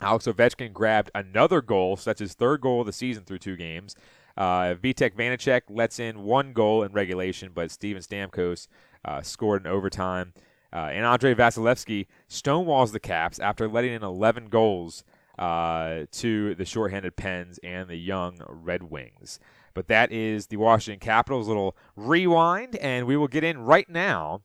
[0.00, 3.56] Alex Ovechkin grabbed another goal, so that's his third goal of the season through two
[3.56, 3.96] games.
[4.36, 8.68] Uh, Vitek Vanecek lets in one goal in regulation, but Steven Stamkos
[9.04, 10.32] uh, scored in overtime.
[10.72, 15.02] Uh, and Andrei Vasilevskiy stonewalls the Caps after letting in 11 goals
[15.38, 19.38] uh, to the shorthanded Pens and the young Red Wings.
[19.72, 24.42] But that is the Washington Capitals' little rewind, and we will get in right now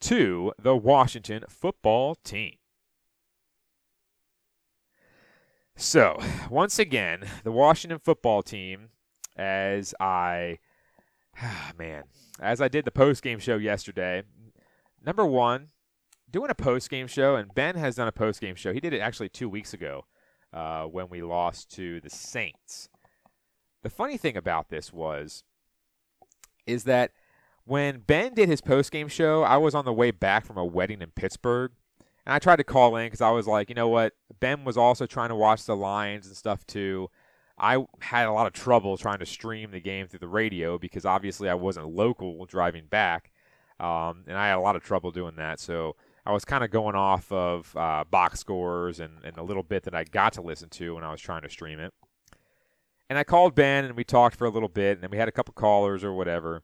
[0.00, 2.54] to the Washington football team.
[5.76, 6.18] So,
[6.50, 8.90] once again, the Washington football team,
[9.36, 10.58] as I,
[11.78, 12.04] man,
[12.40, 14.22] as I did the post game show yesterday,
[15.04, 15.68] number one,
[16.30, 18.72] doing a post game show, and Ben has done a post game show.
[18.72, 20.06] He did it actually two weeks ago
[20.52, 22.88] uh, when we lost to the Saints.
[23.82, 25.42] The funny thing about this was,
[26.66, 27.12] is that
[27.64, 30.64] when Ben did his post game show, I was on the way back from a
[30.64, 31.72] wedding in Pittsburgh.
[32.26, 34.12] And I tried to call in because I was like, you know what?
[34.40, 37.08] Ben was also trying to watch the Lions and stuff too.
[37.60, 41.04] I had a lot of trouble trying to stream the game through the radio because
[41.04, 43.30] obviously I wasn't local driving back.
[43.78, 45.60] Um, and I had a lot of trouble doing that.
[45.60, 49.62] So I was kind of going off of uh, box scores and, and a little
[49.62, 51.92] bit that I got to listen to when I was trying to stream it.
[53.08, 55.28] And I called Ben and we talked for a little bit, and then we had
[55.28, 56.62] a couple callers or whatever,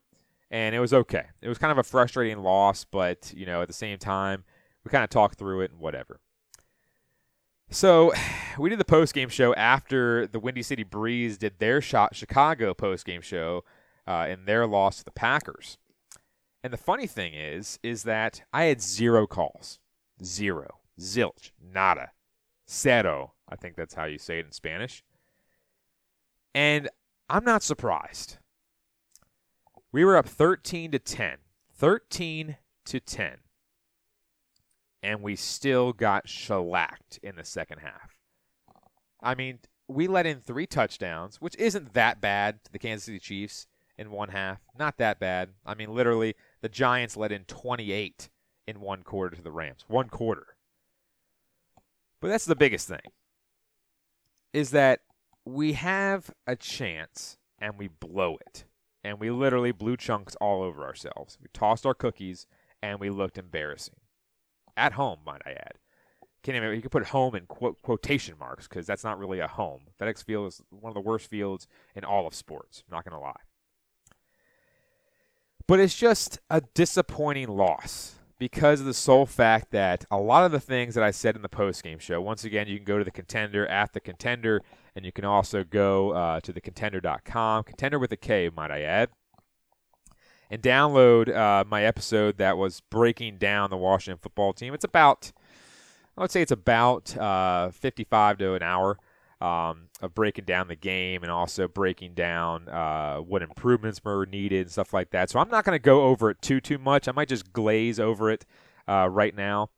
[0.49, 1.25] and it was okay.
[1.41, 4.45] It was kind of a frustrating loss, but you know, at the same time,
[4.85, 6.21] we kind of talked through it and whatever.
[7.69, 8.13] So
[8.57, 12.73] we did the post game show after the Windy City Breeze did their shot Chicago
[12.73, 13.63] post game show
[14.05, 15.77] uh, in their loss to the Packers.
[16.63, 19.79] And the funny thing is, is that I had zero calls.
[20.23, 20.79] Zero.
[20.99, 21.51] Zilch.
[21.61, 22.11] Nada.
[22.65, 23.33] Cero.
[23.47, 25.03] I think that's how you say it in Spanish.
[26.53, 26.89] And
[27.29, 28.37] I'm not surprised.
[29.91, 31.37] We were up 13 to 10.
[31.73, 33.37] 13 to 10.
[35.07, 38.17] And we still got shellacked in the second half.
[39.23, 43.17] I mean, we let in three touchdowns, which isn't that bad to the Kansas City
[43.17, 43.67] Chiefs
[43.97, 44.59] in one half.
[44.77, 45.51] Not that bad.
[45.65, 48.27] I mean, literally, the Giants let in 28
[48.67, 49.85] in one quarter to the Rams.
[49.87, 50.57] One quarter.
[52.19, 52.99] But that's the biggest thing.
[54.51, 54.99] Is that
[55.45, 58.65] we have a chance and we blow it.
[59.05, 61.37] And we literally blew chunks all over ourselves.
[61.41, 62.45] We tossed our cookies
[62.83, 63.95] and we looked embarrassing.
[64.77, 65.73] At home, might I add.
[66.43, 69.47] Can't even, you can put home in quote, quotation marks because that's not really a
[69.47, 69.81] home.
[69.99, 72.83] FedEx Field is one of the worst fields in all of sports.
[72.87, 73.33] I'm not to lie.
[75.67, 80.51] But it's just a disappointing loss because of the sole fact that a lot of
[80.51, 83.03] the things that I said in the post-game show, once again, you can go to
[83.03, 84.61] the contender at the contender,
[84.95, 89.09] and you can also go uh, to thecontender.com, contender with a K, might I add,
[90.49, 94.73] and download uh, my episode that was breaking down the Washington football team.
[94.73, 95.31] It's about,
[96.17, 98.97] I would say it's about uh, 55 to an hour
[99.39, 104.61] um, of breaking down the game and also breaking down uh, what improvements were needed
[104.61, 105.29] and stuff like that.
[105.29, 107.07] So I'm not going to go over it too too much.
[107.07, 108.45] I might just glaze over it
[108.87, 109.69] uh, right now.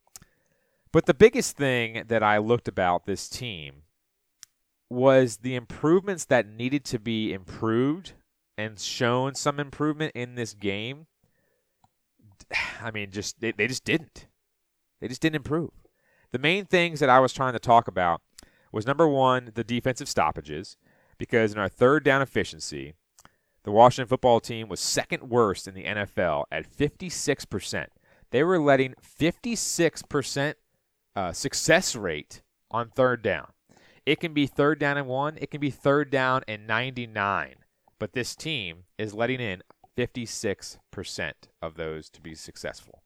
[0.91, 3.83] But the biggest thing that I looked about this team
[4.89, 8.13] was the improvements that needed to be improved
[8.59, 11.07] and shown some improvement in this game.
[12.81, 14.27] I mean, just they, they just didn't.
[14.99, 15.71] They just didn't improve.
[16.31, 18.21] The main things that I was trying to talk about
[18.71, 20.75] was number one, the defensive stoppages,
[21.17, 22.93] because in our third down efficiency,
[23.63, 27.87] the Washington football team was second worst in the NFL at 56%.
[28.31, 30.53] They were letting 56%
[31.15, 33.47] uh, success rate on third down.
[34.05, 37.55] It can be third down and one, it can be third down and 99.
[37.99, 39.61] But this team is letting in
[39.97, 41.31] 56%
[41.61, 43.03] of those to be successful.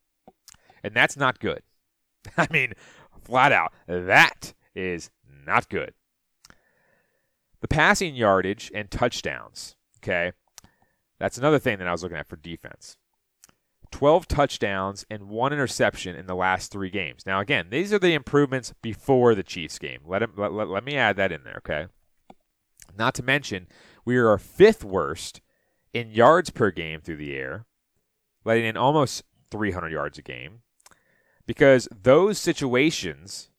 [0.84, 1.64] And that's not good.
[2.38, 2.74] I mean,
[3.24, 5.10] flat out, that is
[5.46, 5.94] not good.
[7.62, 10.34] The passing yardage and touchdowns, okay?
[11.20, 12.98] That's another thing that I was looking at for defense.
[13.92, 17.26] 12 touchdowns and one interception in the last three games.
[17.26, 20.02] Now, again, these are the improvements before the Chiefs game.
[20.06, 21.88] Let, him, let, let, let me add that in there, okay?
[22.98, 23.68] Not to mention,
[24.06, 25.42] we are fifth worst
[25.94, 27.66] in yards per game through the air,
[28.44, 30.62] letting in almost 300 yards a game,
[31.46, 33.50] because those situations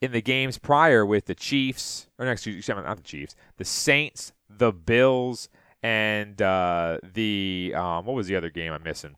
[0.00, 4.72] in the games prior with the Chiefs, or next, not the Chiefs, the Saints, the
[4.72, 5.48] Bills,
[5.82, 9.16] and uh, the um, what was the other game I'm missing?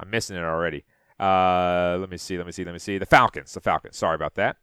[0.00, 0.84] I'm missing it already.
[1.18, 2.36] Uh, let me see.
[2.36, 2.64] Let me see.
[2.64, 2.98] Let me see.
[2.98, 3.52] The Falcons.
[3.54, 3.96] The Falcons.
[3.96, 4.56] Sorry about that.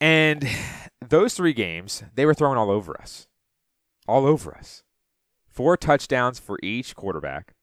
[0.00, 0.48] And
[1.06, 3.28] those three games, they were thrown all over us,
[4.06, 4.82] all over us.
[5.46, 7.54] Four touchdowns for each quarterback.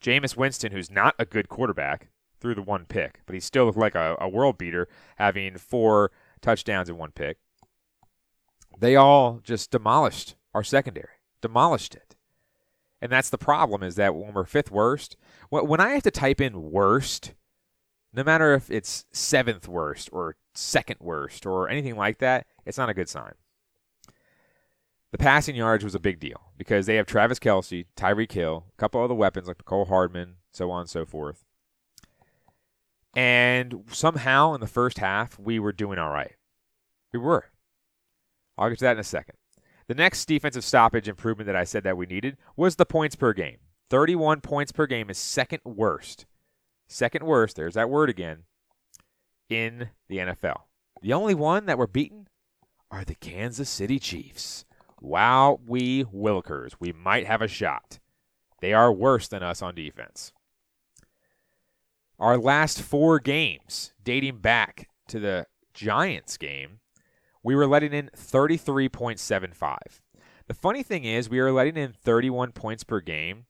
[0.00, 2.08] Jameis Winston, who's not a good quarterback,
[2.40, 6.10] threw the one pick, but he still looked like a, a world beater, having four
[6.40, 7.38] touchdowns and one pick.
[8.78, 12.16] They all just demolished our secondary demolished it.
[13.00, 15.16] And that's the problem is that when we're fifth worst,
[15.50, 17.34] when I have to type in worst,
[18.12, 22.88] no matter if it's seventh worst or second worst or anything like that, it's not
[22.88, 23.34] a good sign.
[25.16, 28.76] The passing yards was a big deal because they have Travis Kelce, Tyreek Hill, a
[28.78, 31.42] couple other weapons like Mecole Hardman, so on and so forth.
[33.14, 36.34] And somehow in the first half, we were doing all right.
[37.14, 37.46] We were.
[38.58, 39.36] I'll get to that in a second.
[39.86, 43.32] The next defensive stoppage improvement that I said that we needed was the points per
[43.32, 43.56] game.
[43.88, 46.26] 31 points per game is second worst.
[46.88, 48.42] Second worst, there's that word again,
[49.48, 50.64] in the NFL.
[51.00, 52.28] The only one that we're beaten
[52.90, 54.66] are the Kansas City Chiefs.
[55.00, 56.74] Wow, we Wilkers.
[56.80, 57.98] We might have a shot.
[58.60, 60.32] They are worse than us on defense.
[62.18, 66.80] Our last four games, dating back to the Giants game,
[67.42, 69.76] we were letting in 33.75.
[70.46, 73.44] The funny thing is, we are letting in 31 points per game,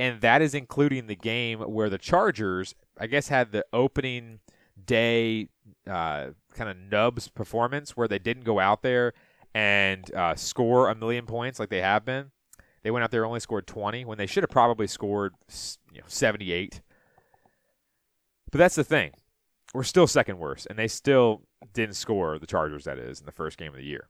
[0.00, 4.40] and that is including the game where the Chargers, I guess, had the opening
[4.84, 5.48] day
[5.86, 9.12] uh, kind of nubs performance where they didn't go out there
[9.54, 12.30] and uh, score a million points like they have been.
[12.82, 15.34] They went out there only scored 20 when they should have probably scored
[15.92, 16.80] you know, 78.
[18.50, 19.12] But that's the thing.
[19.72, 23.32] We're still second worst, and they still didn't score the Chargers, that is, in the
[23.32, 24.08] first game of the year.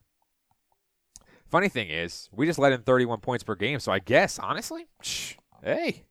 [1.49, 4.87] Funny thing is, we just let in 31 points per game, so I guess, honestly,
[5.63, 6.05] hey,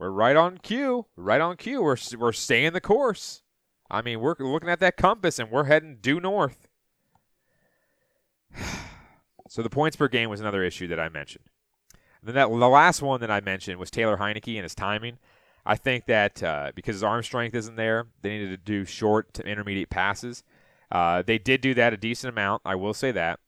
[0.00, 1.06] we're right on cue.
[1.14, 1.82] Right on cue.
[1.82, 3.42] We're, we're staying the course.
[3.90, 6.69] I mean, we're looking at that compass and we're heading due north.
[9.48, 11.44] So the points per game was another issue that I mentioned.
[12.20, 15.18] And then that, the last one that I mentioned was Taylor Heinicke and his timing.
[15.64, 19.32] I think that uh, because his arm strength isn't there, they needed to do short
[19.34, 20.42] to intermediate passes.
[20.90, 22.62] Uh, they did do that a decent amount.
[22.64, 23.40] I will say that.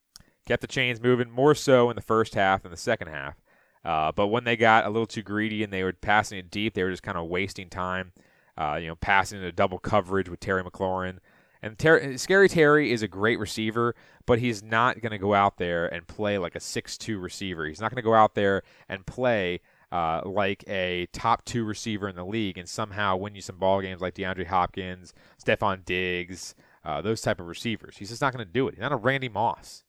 [0.47, 3.37] Kept the chains moving more so in the first half than the second half.
[3.85, 6.75] Uh, but when they got a little too greedy and they were passing it deep,
[6.75, 8.13] they were just kind of wasting time.
[8.57, 11.19] Uh, you know, passing into double coverage with Terry McLaurin.
[11.63, 13.95] And Ter- Scary Terry is a great receiver,
[14.27, 17.67] but he's not going to go out there and play like a six-two receiver.
[17.67, 19.61] He's not going to go out there and play
[19.93, 23.81] uh, like a top two receiver in the league and somehow win you some ball
[23.81, 25.13] games like DeAndre Hopkins,
[25.45, 27.99] Stefon Diggs, uh, those type of receivers.
[27.99, 28.75] He's just not going to do it.
[28.75, 29.85] He's not a Randy Moss.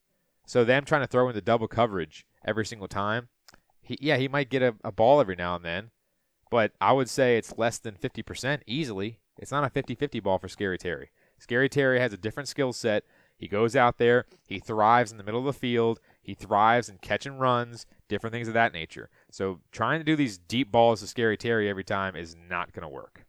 [0.46, 3.30] So them trying to throw in the double coverage every single time,
[3.82, 5.92] he, yeah, he might get a, a ball every now and then,
[6.52, 9.20] but I would say it's less than 50% easily.
[9.38, 11.10] It's not a 50-50 ball for Scary Terry.
[11.38, 13.04] Scary Terry has a different skill set.
[13.36, 16.98] He goes out there, he thrives in the middle of the field, he thrives in
[17.00, 19.10] catch and runs, different things of that nature.
[19.32, 22.84] So trying to do these deep balls to Scary Terry every time is not going
[22.84, 23.26] to work.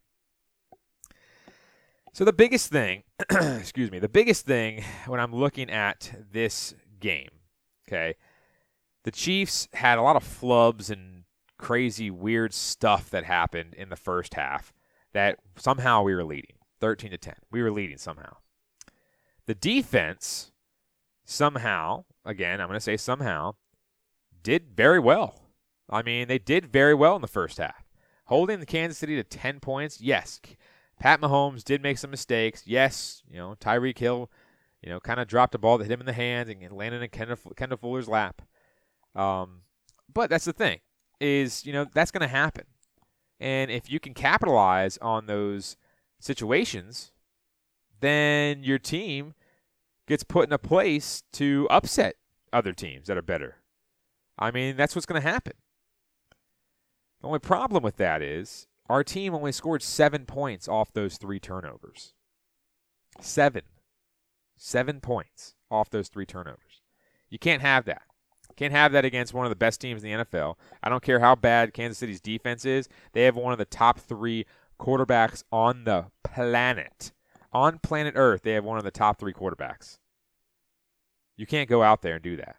[2.12, 7.30] So the biggest thing, excuse me, the biggest thing when I'm looking at this game,
[7.88, 8.14] okay,
[9.02, 11.24] the Chiefs had a lot of flubs and
[11.58, 14.72] crazy weird stuff that happened in the first half
[15.12, 16.56] that somehow we were leading.
[16.84, 17.34] 13 to 10.
[17.50, 18.36] We were leading somehow.
[19.46, 20.52] The defense
[21.24, 23.54] somehow, again, I'm going to say somehow,
[24.42, 25.48] did very well.
[25.88, 27.86] I mean, they did very well in the first half.
[28.26, 30.42] Holding the Kansas City to 10 points, yes.
[31.00, 32.64] Pat Mahomes did make some mistakes.
[32.66, 34.30] Yes, you know, Tyreek Hill,
[34.82, 37.00] you know, kind of dropped a ball that hit him in the hand and landed
[37.00, 38.42] in Kendall, Fuller's lap.
[39.14, 39.62] Um,
[40.12, 40.80] but that's the thing
[41.18, 42.66] is, you know, that's going to happen.
[43.40, 45.78] And if you can capitalize on those
[46.24, 47.12] situations,
[48.00, 49.34] then your team
[50.08, 52.16] gets put in a place to upset
[52.52, 53.56] other teams that are better.
[54.38, 55.54] I mean, that's what's going to happen.
[57.20, 61.40] The only problem with that is our team only scored seven points off those three
[61.40, 62.14] turnovers.
[63.20, 63.62] Seven.
[64.56, 66.82] Seven points off those three turnovers.
[67.28, 68.02] You can't have that.
[68.56, 70.54] Can't have that against one of the best teams in the NFL.
[70.82, 72.88] I don't care how bad Kansas City's defense is.
[73.12, 74.46] They have one of the top three
[74.78, 77.12] quarterbacks on the planet.
[77.52, 79.98] On planet Earth, they have one of the top three quarterbacks.
[81.36, 82.56] You can't go out there and do that.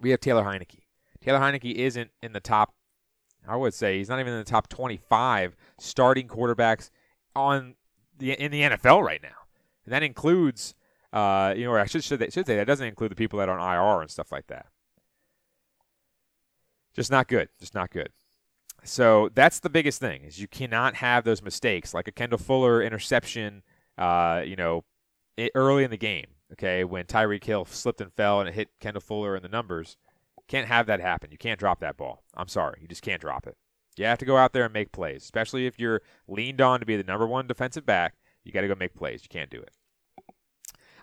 [0.00, 0.82] We have Taylor Heinicke.
[1.20, 2.74] Taylor Heinicke isn't in the top,
[3.46, 6.90] I would say, he's not even in the top 25 starting quarterbacks
[7.34, 7.74] on
[8.16, 9.46] the in the NFL right now.
[9.84, 10.74] And that includes
[11.12, 13.48] uh, you know, or I should should, should say that doesn't include the people that
[13.48, 14.66] are on IR and stuff like that.
[16.94, 17.48] Just not good.
[17.58, 18.10] Just not good.
[18.84, 22.82] So that's the biggest thing is you cannot have those mistakes like a Kendall Fuller
[22.82, 23.62] interception.
[23.96, 24.84] Uh, you know,
[25.54, 26.26] early in the game.
[26.52, 29.96] Okay, when Tyreek Hill slipped and fell and it hit Kendall Fuller in the numbers,
[30.48, 31.30] can't have that happen.
[31.30, 32.24] You can't drop that ball.
[32.34, 33.56] I'm sorry, you just can't drop it.
[33.98, 36.86] You have to go out there and make plays, especially if you're leaned on to
[36.86, 38.14] be the number one defensive back.
[38.44, 39.22] You got to go make plays.
[39.22, 39.72] You can't do it.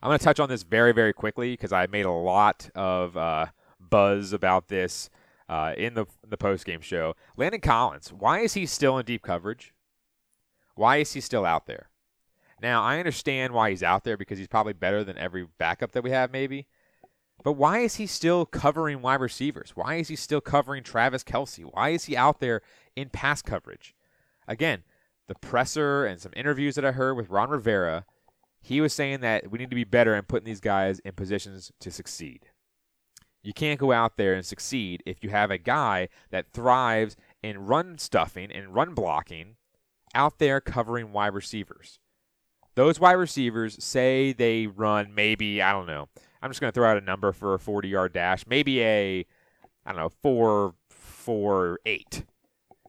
[0.01, 3.17] I'm going to touch on this very, very quickly because I made a lot of
[3.17, 3.47] uh,
[3.79, 5.09] buzz about this
[5.49, 7.15] uh, in the the post game show.
[7.37, 9.73] Landon Collins, why is he still in deep coverage?
[10.75, 11.89] Why is he still out there?
[12.61, 16.03] Now I understand why he's out there because he's probably better than every backup that
[16.03, 16.67] we have, maybe.
[17.43, 19.73] But why is he still covering wide receivers?
[19.75, 21.63] Why is he still covering Travis Kelce?
[21.63, 22.61] Why is he out there
[22.95, 23.93] in pass coverage?
[24.47, 24.83] Again,
[25.27, 28.05] the presser and some interviews that I heard with Ron Rivera
[28.65, 31.71] he was saying that we need to be better in putting these guys in positions
[31.79, 32.47] to succeed.
[33.45, 37.67] You can't go out there and succeed if you have a guy that thrives in
[37.67, 39.57] run stuffing and run blocking
[40.15, 41.99] out there covering wide receivers.
[42.73, 46.09] Those wide receivers say they run maybe, I don't know.
[46.41, 49.25] I'm just going to throw out a number for a 40 yard dash, maybe a,
[49.85, 52.25] I don't know, 4 4 8.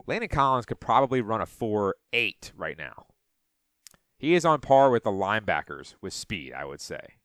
[0.07, 3.05] Landon Collins could probably run a 4 8 right now.
[4.17, 7.15] He is on par with the linebackers with speed, I would say.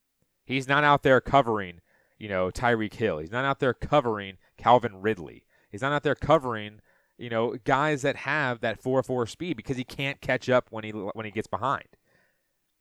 [0.45, 1.81] He's not out there covering,
[2.23, 3.19] you know, Tyreek Hill.
[3.19, 5.43] He's not out there covering Calvin Ridley.
[5.69, 6.81] He's not out there covering,
[7.19, 10.91] you know, guys that have that 4-4 speed because he can't catch up when he
[10.91, 11.89] when he gets behind.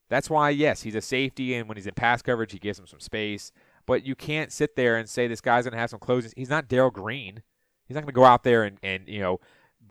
[0.08, 2.86] That's why yes, he's a safety and when he's in pass coverage, he gives him
[2.86, 3.50] some space,
[3.84, 6.32] but you can't sit there and say this guy's going to have some closes.
[6.36, 7.42] He's not Darrell Green.
[7.88, 9.40] He's not going to go out there and and, you know,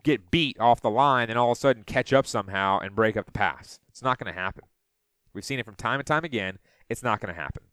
[0.06, 3.18] get beat off the line and all of a sudden catch up somehow and break
[3.18, 3.82] up the pass.
[3.90, 4.64] It's not going to happen.
[5.34, 6.60] We've seen it from time and time again.
[6.88, 7.64] It's not going to happen.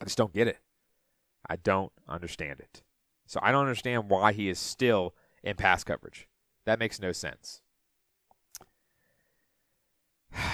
[0.00, 0.58] I just don't get it.
[1.48, 2.82] I don't understand it.
[3.26, 6.28] So I don't understand why he is still in pass coverage.
[6.66, 7.62] That makes no sense.
[10.32, 10.44] Man.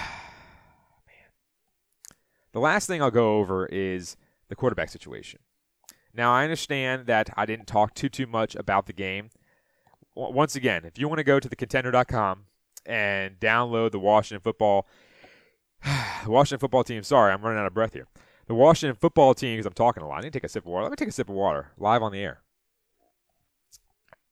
[2.52, 4.16] The last thing I'll go over is
[4.48, 5.40] the quarterback situation.
[6.12, 9.30] Now I understand that I didn't talk too too much about the game.
[10.14, 12.44] Once again, if you want to go to thecontender.com
[12.86, 14.86] and download the Washington football
[16.26, 17.02] Washington football team.
[17.02, 18.06] Sorry, I'm running out of breath here.
[18.46, 20.18] The Washington football team, because I'm talking a lot.
[20.18, 20.84] I need to take a sip of water.
[20.84, 22.42] Let me take a sip of water live on the air.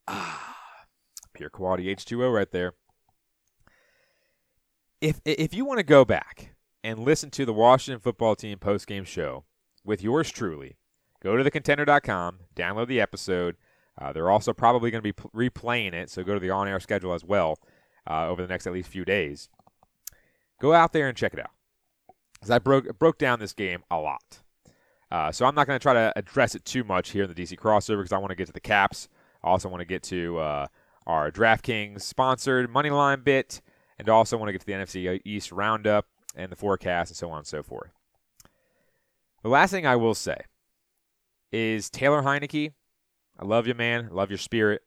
[0.06, 0.54] Ah,
[1.34, 2.74] pure quality H2O right there.
[5.00, 8.86] If if you want to go back and listen to the Washington football team post
[8.86, 9.44] game show
[9.84, 10.76] with yours truly,
[11.22, 13.56] go to thecontender.com, download the episode.
[14.00, 16.80] Uh, they're also probably going to be replaying it, so go to the on air
[16.80, 17.58] schedule as well
[18.08, 19.48] uh, over the next at least few days.
[20.60, 21.50] Go out there and check it out.
[22.45, 24.42] Because I broke broke down this game a lot.
[25.11, 27.34] Uh, so I'm not going to try to address it too much here in the
[27.34, 29.09] DC crossover because I want to get to the caps.
[29.42, 30.66] I also want to get to uh,
[31.07, 33.62] our DraftKings sponsored money line bit,
[33.99, 36.05] and also want to get to the NFC East roundup
[36.36, 37.92] and the forecast and so on and so forth.
[39.42, 40.42] The last thing I will say
[41.51, 42.74] is Taylor Heinicke.
[43.38, 44.09] I love you, man.
[44.11, 44.82] I love your spirit.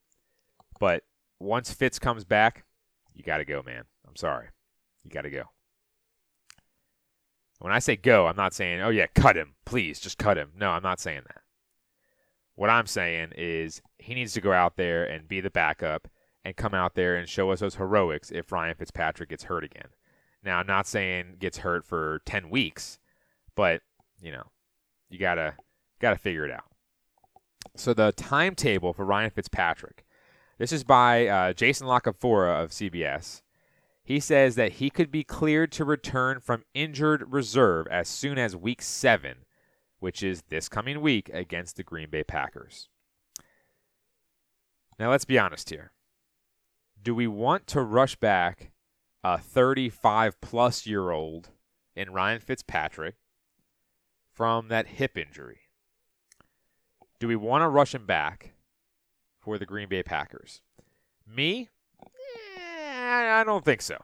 [0.80, 1.06] But
[1.40, 2.66] once Fitz comes back,
[3.16, 3.86] you got to go, man.
[4.08, 4.50] I'm sorry.
[5.04, 5.46] You got to go.
[7.60, 9.56] When I say go, I'm not saying, oh, yeah, cut him.
[9.66, 10.52] Please, just cut him.
[10.56, 11.42] No, I'm not saying that.
[12.56, 16.08] What I'm saying is he needs to go out there and be the backup
[16.44, 19.90] and come out there and show us those heroics if Ryan Fitzpatrick gets hurt again.
[20.44, 23.00] Now, I'm not saying gets hurt for 10 weeks,
[23.56, 23.82] but
[24.22, 24.46] you know,
[25.10, 25.56] you gotta
[26.00, 26.66] gotta figure it out.
[27.76, 30.06] So the timetable for Ryan Fitzpatrick.
[30.58, 33.42] This is by uh, Jason La Canfora of CBS.
[34.08, 38.56] He says that he could be cleared to return from injured reserve as soon as
[38.56, 39.40] week seven,
[40.00, 42.88] which is this coming week against the Green Bay Packers.
[44.98, 45.92] Now, let's be honest here.
[47.04, 48.72] Do we want to rush back
[49.26, 51.50] a 35 plus year old
[51.94, 53.16] in Ryan Fitzpatrick
[54.32, 55.64] from that hip injury?
[57.20, 58.54] Do we want to rush him back
[59.38, 60.62] for the Green Bay Packers?
[61.28, 61.68] Me?
[63.08, 64.04] I don't think so.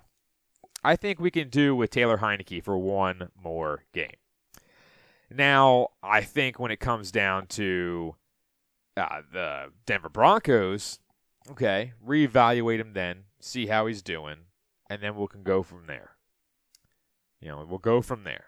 [0.83, 4.17] I think we can do with Taylor Heinicke for one more game.
[5.29, 8.15] Now, I think when it comes down to
[8.97, 10.99] uh, the Denver Broncos,
[11.49, 14.37] okay, reevaluate him then, see how he's doing,
[14.89, 16.11] and then we can go from there.
[17.41, 18.45] You know, we'll go from there.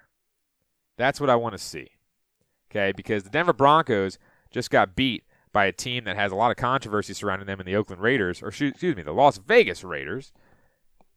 [0.97, 1.89] That's what I want to see.
[2.69, 4.17] Okay, because the Denver Broncos
[4.51, 7.65] just got beat by a team that has a lot of controversy surrounding them in
[7.65, 10.33] the Oakland Raiders, or excuse me, the Las Vegas Raiders.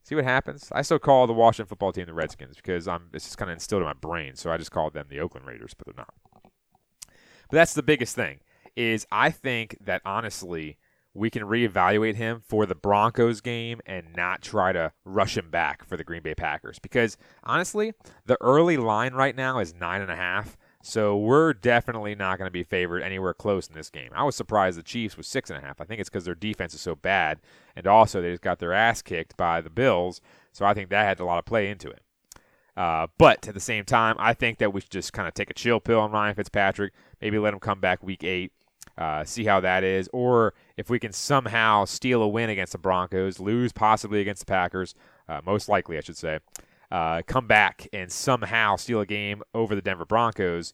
[0.09, 0.71] See what happens?
[0.71, 3.53] I still call the Washington football team the Redskins because I'm it's just kind of
[3.53, 6.15] instilled in my brain, so I just called them the Oakland Raiders, but they're not.
[6.33, 8.39] But that's the biggest thing
[8.75, 10.79] is I think that honestly
[11.13, 15.85] we can reevaluate him for the Broncos game and not try to rush him back
[15.85, 17.93] for the Green Bay Packers because honestly
[18.25, 20.57] the early line right now is nine and a half.
[20.81, 24.11] So we're definitely not going to be favored anywhere close in this game.
[24.15, 25.81] I was surprised the Chiefs was six and a half.
[25.81, 27.39] I think it's because their defense is so bad,
[27.75, 30.21] and also they just got their ass kicked by the Bills.
[30.53, 32.01] So I think that had a lot of play into it.
[32.77, 35.49] Uh, but at the same time, I think that we should just kind of take
[35.49, 36.93] a chill pill on Ryan Fitzpatrick.
[37.21, 38.53] Maybe let him come back week eight,
[38.97, 42.77] uh, see how that is, or if we can somehow steal a win against the
[42.77, 44.95] Broncos, lose possibly against the Packers,
[45.27, 46.39] uh, most likely I should say,
[46.91, 50.73] uh, come back and somehow steal a game over the Denver Broncos,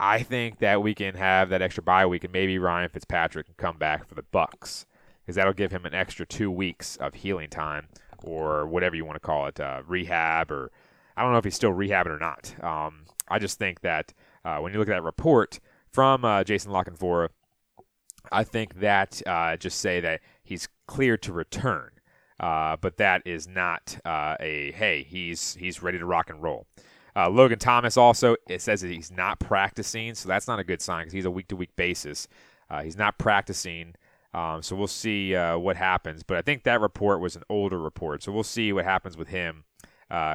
[0.00, 3.54] I think that we can have that extra bye week and maybe Ryan Fitzpatrick can
[3.56, 4.86] come back for the Bucks
[5.20, 7.88] because that'll give him an extra two weeks of healing time
[8.22, 10.70] or whatever you want to call it, uh, rehab or
[11.16, 12.54] I don't know if he's still rehabbing or not.
[12.62, 14.14] Um, I just think that
[14.44, 15.58] uh, when you look at that report
[15.92, 17.28] from uh, Jason La Canfora,
[18.30, 21.90] I think that uh, just say that he's cleared to return.
[22.40, 26.66] Uh, but that is not uh, a hey, he's he's ready to rock and roll.
[27.16, 30.80] Uh, Logan Thomas also it says that he's not practicing, so that's not a good
[30.80, 32.28] sign because he's a week to week basis.
[32.70, 33.94] Uh, he's not practicing,
[34.34, 36.22] um, so we'll see uh, what happens.
[36.22, 39.28] But I think that report was an older report, so we'll see what happens with
[39.28, 39.64] him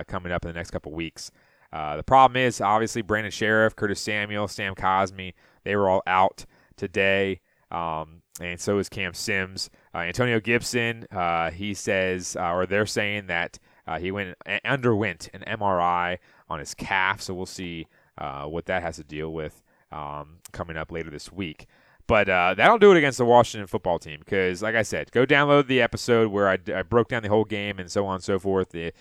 [0.08, 1.32] coming up in the next couple weeks.
[1.72, 5.34] the problem is obviously Brandon Scherff, Curtis Samuel, Sam Cosmi,
[5.64, 6.46] they were all out
[6.76, 7.40] today.
[7.72, 9.70] Um, and so is Cam Sims.
[9.94, 14.36] Uh, Antonio Gibson, uh, he says, uh, or they're saying that uh, he went
[14.66, 16.18] underwent an MRI
[16.50, 17.88] on his calf, so we'll see
[18.18, 21.68] uh, what that has to deal with um, coming up later this week.
[22.08, 25.26] But uh, that'll do it against the Washington football team because, like I said, go
[25.26, 28.24] download the episode where I, I broke down the whole game and so on and
[28.24, 28.94] so forth, the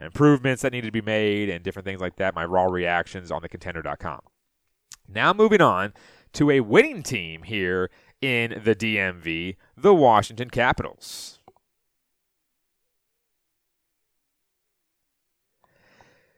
[0.00, 3.42] improvements that needed to be made and different things like that, my raw reactions on
[3.42, 4.20] thecontender.com.
[5.08, 5.92] Now moving on
[6.34, 7.90] to a winning team here
[8.20, 11.38] in the DMV, the Washington Capitals.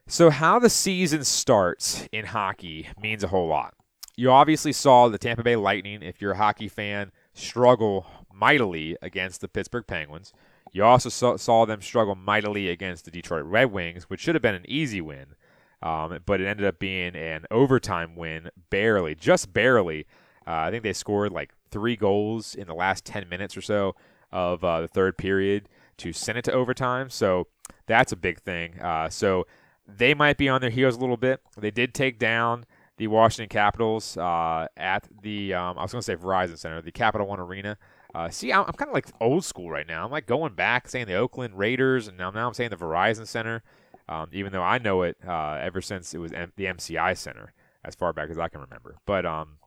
[0.08, 3.74] So, how the season starts in hockey means a whole lot.
[4.16, 9.40] You obviously saw the Tampa Bay Lightning, if you're a hockey fan, struggle mightily against
[9.40, 10.32] the Pittsburgh Penguins.
[10.72, 14.54] You also saw, them struggle mightily against the Detroit Red Wings, which should have been
[14.54, 15.34] an easy win,
[15.82, 20.06] um, but it ended up being an overtime win, barely, just barely.
[20.46, 23.94] Uh, I think they scored like three goals in the last 10 minutes or so
[24.32, 25.68] of uh, the third period
[25.98, 27.10] to send it to overtime.
[27.10, 27.48] So
[27.86, 28.80] that's a big thing.
[28.80, 29.46] Uh, so
[29.86, 31.40] they might be on their heels a little bit.
[31.56, 32.64] They did take down
[32.96, 36.92] the Washington Capitals uh, at the, um, I was going to say Verizon Center, the
[36.92, 37.76] Capital One Arena.
[38.14, 40.04] Uh, see, I'm, I'm kind of like old school right now.
[40.04, 43.26] I'm like going back, saying the Oakland Raiders, and now, now I'm saying the Verizon
[43.26, 43.62] Center,
[44.08, 47.52] um, even though I know it uh, ever since it was M- the MCI Center,
[47.84, 48.96] as far back as I can remember.
[49.04, 49.58] But, um,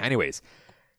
[0.00, 0.42] anyways,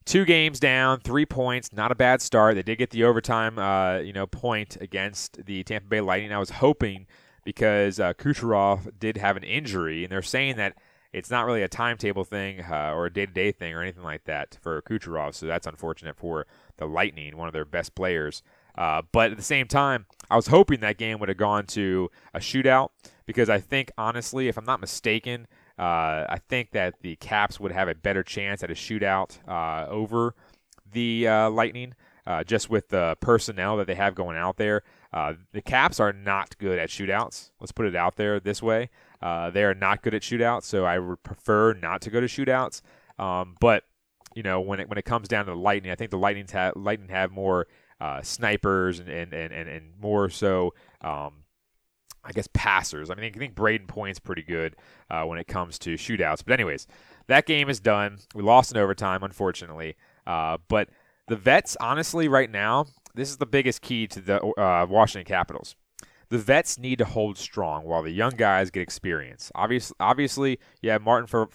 [0.06, 2.56] two games down, three points, not a bad start.
[2.56, 6.32] They did get the overtime, uh, you know, point against the Tampa Bay Lightning.
[6.32, 7.08] I was hoping
[7.44, 10.76] because uh, Kucherov did have an injury, and they're saying that
[11.14, 14.58] it's not really a timetable thing uh, or a day-to-day thing or anything like that
[14.62, 15.34] for Kucherov.
[15.34, 16.46] So that's unfortunate for
[16.78, 18.44] the Lightning, one of their best players.
[18.78, 22.12] Uh, but at the same time, I was hoping that game would have gone to
[22.34, 22.90] a shootout
[23.26, 25.48] because I think, honestly, if I'm not mistaken,
[25.80, 29.88] uh, I think that the Caps would have a better chance at a shootout uh,
[29.90, 30.34] over
[30.92, 31.94] the uh, Lightning.
[32.28, 34.84] uh, just with the personnel that they have going out there.
[35.14, 37.52] Uh, the Caps are not good at shootouts.
[37.62, 38.90] Let's put it out there this way.
[39.22, 42.28] Uh, they are not good at shootouts, so I would prefer not to go to
[42.28, 42.82] shootouts.
[43.18, 43.86] Um, but
[44.36, 46.46] you know, when it when it comes down to the Lightning, I think the Lightning
[46.52, 47.68] have Lightning have more
[48.22, 50.74] snipers and, and, and, and, more so.
[51.02, 51.46] Um,
[52.28, 53.10] I guess passers.
[53.10, 54.76] I mean, I think Brayden Point's pretty good
[55.10, 56.44] uh, when it comes to shootouts.
[56.46, 56.86] But anyways,
[57.28, 58.20] that game is done.
[58.36, 59.96] We lost in overtime, unfortunately.
[60.28, 60.90] Uh, but
[61.28, 65.78] the vets, honestly, right now, this is the biggest key to the uh, Washington Capitals.
[66.30, 69.50] The vets need to hold strong while the young guys get experience.
[69.56, 71.54] Obviously, obviously, you have Martin Fehérváry.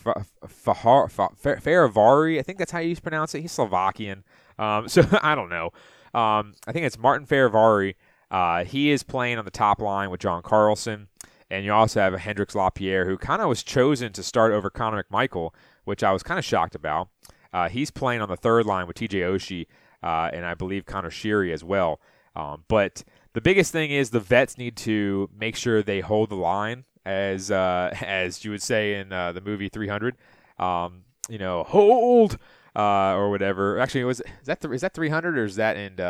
[2.38, 3.42] I think that's how you pronounce it.
[3.42, 4.24] He's Slovakian,
[4.58, 5.66] um, so I don't know.
[6.14, 7.96] Um, I think it's Martin Fehérváry
[8.32, 11.08] uh, he is playing on the top line with John Carlson.
[11.50, 14.70] And you also have a Hendrix Lapierre, who kind of was chosen to start over
[14.70, 15.50] Connor McMichael,
[15.84, 17.08] which I was kind of shocked about.
[17.52, 19.66] Uh, he's playing on the third line with TJ Oshie,
[20.02, 22.00] uh, and I believe Connor Sheary as well.
[22.34, 23.04] Um, but
[23.34, 27.50] the biggest thing is the vets need to make sure they hold the line, as
[27.50, 30.16] uh, as you would say in uh, the movie 300.
[30.58, 32.38] Um, you know, hold
[32.74, 33.78] uh, or whatever.
[33.78, 36.00] Actually, was is that th- is that 300 or is that in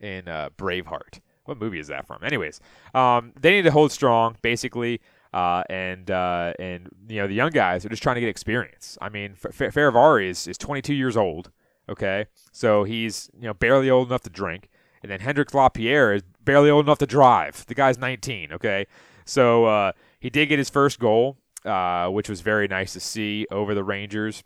[0.00, 1.18] in Braveheart?
[1.46, 2.22] What movie is that from?
[2.22, 2.60] Anyways,
[2.94, 5.00] um, they need to hold strong, basically.
[5.32, 8.96] Uh, and uh, and you know the young guys are just trying to get experience.
[9.02, 11.50] I mean, F- Fehérváry is is 22 years old.
[11.88, 14.68] Okay, so he's you know barely old enough to drink,
[15.02, 17.66] and then Hendrix Lapierre is barely old enough to drive.
[17.66, 18.52] The guy's 19.
[18.52, 18.86] Okay,
[19.26, 21.36] so uh, he did get his first goal,
[21.66, 24.42] uh, which was very nice to see over the Rangers.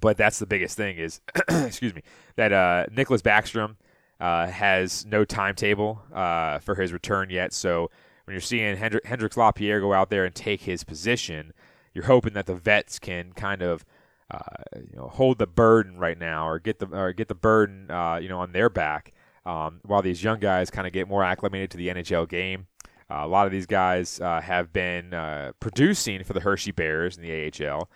[0.00, 2.02] But that's the biggest thing is, excuse me,
[2.36, 3.76] that uh, Nicklas Backstrom
[4.20, 7.52] uh, has no timetable uh, for his return yet.
[7.52, 7.90] So
[8.24, 11.52] when you're seeing Hendri- Hendrix Lapierre go out there and take his position,
[11.94, 13.84] you're hoping that the vets can kind of
[14.30, 14.38] uh,
[14.76, 18.18] you know hold the burden right now, or get the or get the burden uh,
[18.20, 19.12] you know on their back,
[19.46, 22.66] um, while these young guys kind of get more acclimated to the NHL game.
[23.10, 25.14] Uh, a lot of these guys uh, have been
[25.60, 27.88] producing for the Hershey Bears in the AHL,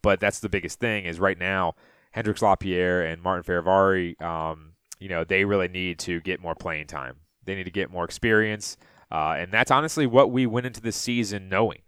[0.00, 1.74] but that's the biggest thing is right now
[2.12, 4.69] Hendrix Lapierre and Martin Fehérváry um,
[5.00, 7.16] you know, they really need to get more playing time.
[7.44, 8.76] They need to get more experience.
[9.10, 11.80] Uh, and that's honestly what we went into the season knowing.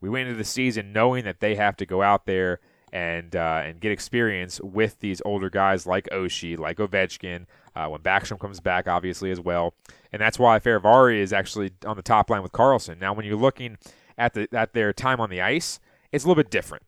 [0.00, 2.60] We went into the season knowing that they have to go out there
[2.92, 8.00] and uh, and get experience with these older guys like Oshie, like Ovechkin, uh, when
[8.00, 9.74] Backstrom comes back, obviously, as well.
[10.12, 12.98] And that's why Fehérváry is actually on the top line with Carlson.
[12.98, 13.78] Now, when you're looking
[14.18, 16.84] at, the, at their time on the ice, it's a little bit different.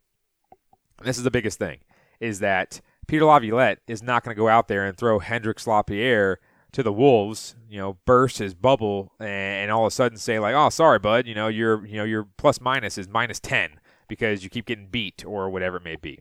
[1.03, 1.81] this is the biggest thing,
[2.21, 6.39] is that– Peter Laviolette is not going to go out there and throw Hendrix Lapierre
[6.73, 10.55] to the Wolves, you know, burst his bubble and, all of a sudden say like,
[10.55, 14.43] "Oh, sorry, bud, you know, your you know your plus minus is minus ten because
[14.43, 16.21] you keep getting beat or whatever it may be."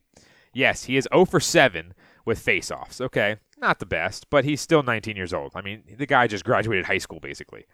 [0.54, 3.02] Yes, he is 0 for 7 with faceoffs.
[3.02, 5.52] Okay, not the best, but he's still 19 years old.
[5.56, 7.66] I mean, the guy just graduated high school basically.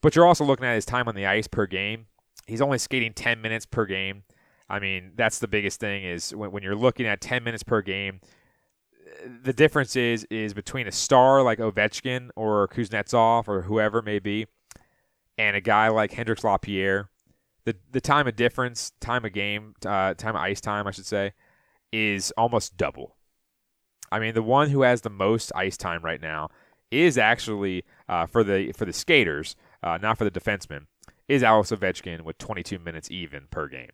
[0.00, 2.06] But you're also looking at his time on the ice per game.
[2.46, 4.24] He's only skating 10 minutes per game.
[4.72, 7.82] I mean, that's the biggest thing is when, when you're looking at 10 minutes per
[7.82, 8.20] game,
[9.42, 14.18] the difference is is between a star like Ovechkin or Kuznetsov or whoever it may
[14.18, 14.46] be,
[15.36, 17.10] and a guy like Hendrix Lapierre.
[17.64, 21.06] The the time of difference, time of game, uh, time of ice time, I should
[21.06, 21.34] say,
[21.92, 23.16] is almost double.
[24.10, 26.48] I mean, the one who has the most ice time right now
[26.90, 30.86] is actually uh, for the for the skaters, uh, not for the defensemen,
[31.28, 33.90] is Alex Ovechkin with 22 minutes even per game.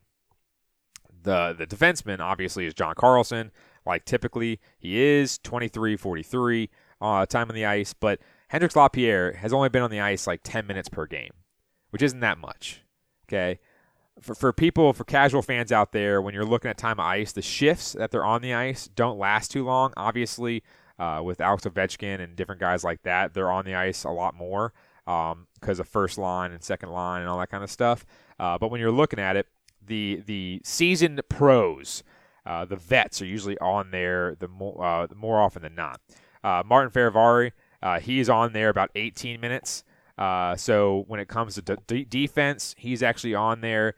[1.22, 3.50] The the defenseman obviously is John Carlson,
[3.86, 9.52] like typically he is 23 43 uh, time on the ice, but Hendrix Lapierre has
[9.52, 11.32] only been on the ice like 10 minutes per game,
[11.90, 12.82] which isn't that much.
[13.28, 13.60] Okay.
[14.20, 17.32] For, for people, for casual fans out there, when you're looking at time of ice,
[17.32, 19.92] the shifts that they're on the ice don't last too long.
[19.96, 20.64] Obviously,
[20.98, 24.34] uh, with Alex Ovechkin and different guys like that, they're on the ice a lot
[24.34, 24.72] more
[25.04, 25.32] because
[25.78, 28.04] um, of first line and second line and all that kind of stuff.
[28.40, 29.46] Uh, but when you're looking at it,
[29.84, 32.02] the the seasoned pros,
[32.46, 36.00] uh, the vets are usually on there the more uh, more often than not.
[36.42, 37.52] Uh, Martin Fehérváry,
[37.82, 39.84] uh, he's on there about 18 minutes.
[40.16, 43.94] Uh, so when it comes to defense, he's actually on there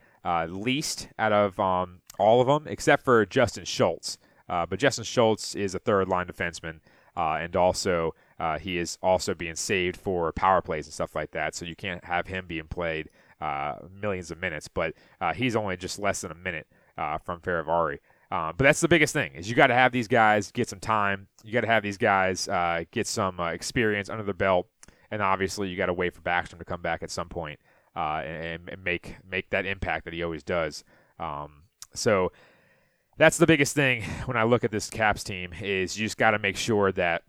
[0.48, 4.18] least out of um, all of them, except for Justin Schultz.
[4.48, 6.80] but Justin Schultz is a third line defenseman,
[7.16, 8.14] and also
[8.60, 11.54] he is also being saved for power plays and stuff like that.
[11.54, 13.08] So you can't have him being played
[14.00, 16.66] millions of minutes, but uh, he's only just less than a minute
[16.98, 17.98] uh, from Fehérváry.
[18.30, 20.78] Uh, but that's the biggest thing is you got to have these guys get some
[20.78, 21.26] time.
[21.42, 24.68] You got to have these guys uh, get some uh, experience under their belt,
[25.10, 27.58] and obviously you got to wait for Backstrom to come back at some point,
[27.96, 30.84] and, and, make make that impact that he always does.
[31.18, 32.30] Um, so
[33.16, 36.30] that's the biggest thing when I look at this Caps team is you just got
[36.30, 37.22] to make sure that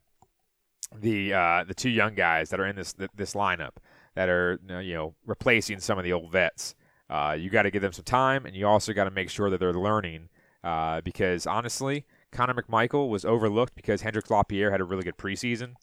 [0.95, 3.72] the uh, the two young guys that are in this this lineup
[4.16, 6.76] that are you know replacing some of the old vets.
[7.09, 9.49] Uh, you got to give them some time, and you also got to make sure
[9.49, 10.30] that they're learning.
[10.64, 15.74] Uh, because honestly, Connor McMichael was overlooked because Hendrix Lapierre had a really good preseason,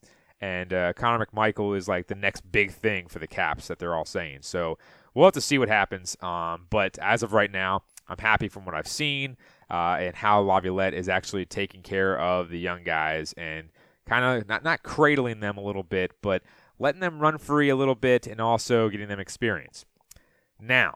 [0.40, 3.94] and uh, Connor McMichael is like the next big thing for the Caps that they're
[3.94, 4.38] all saying.
[4.42, 4.78] So
[5.14, 6.16] we'll have to see what happens.
[6.22, 9.36] Um, but as of right now, I'm happy from what I've seen
[9.70, 13.68] uh, and how Laviolette is actually taking care of the young guys and
[14.06, 16.42] kind of not not cradling them a little bit, but
[16.78, 19.84] letting them run free a little bit and also getting them experience.
[20.60, 20.94] Now,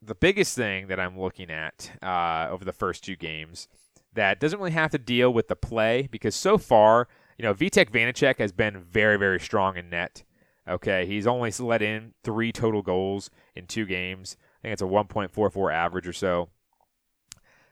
[0.00, 3.68] the biggest thing that I'm looking at uh, over the first two games
[4.14, 7.08] that doesn't really have to deal with the play because so far,
[7.38, 10.22] you know, Vitek Vanecek has been very, very strong in net.
[10.68, 14.36] Okay, he's only let in three total goals in two games.
[14.60, 16.50] I think it's a 1.44 average or so.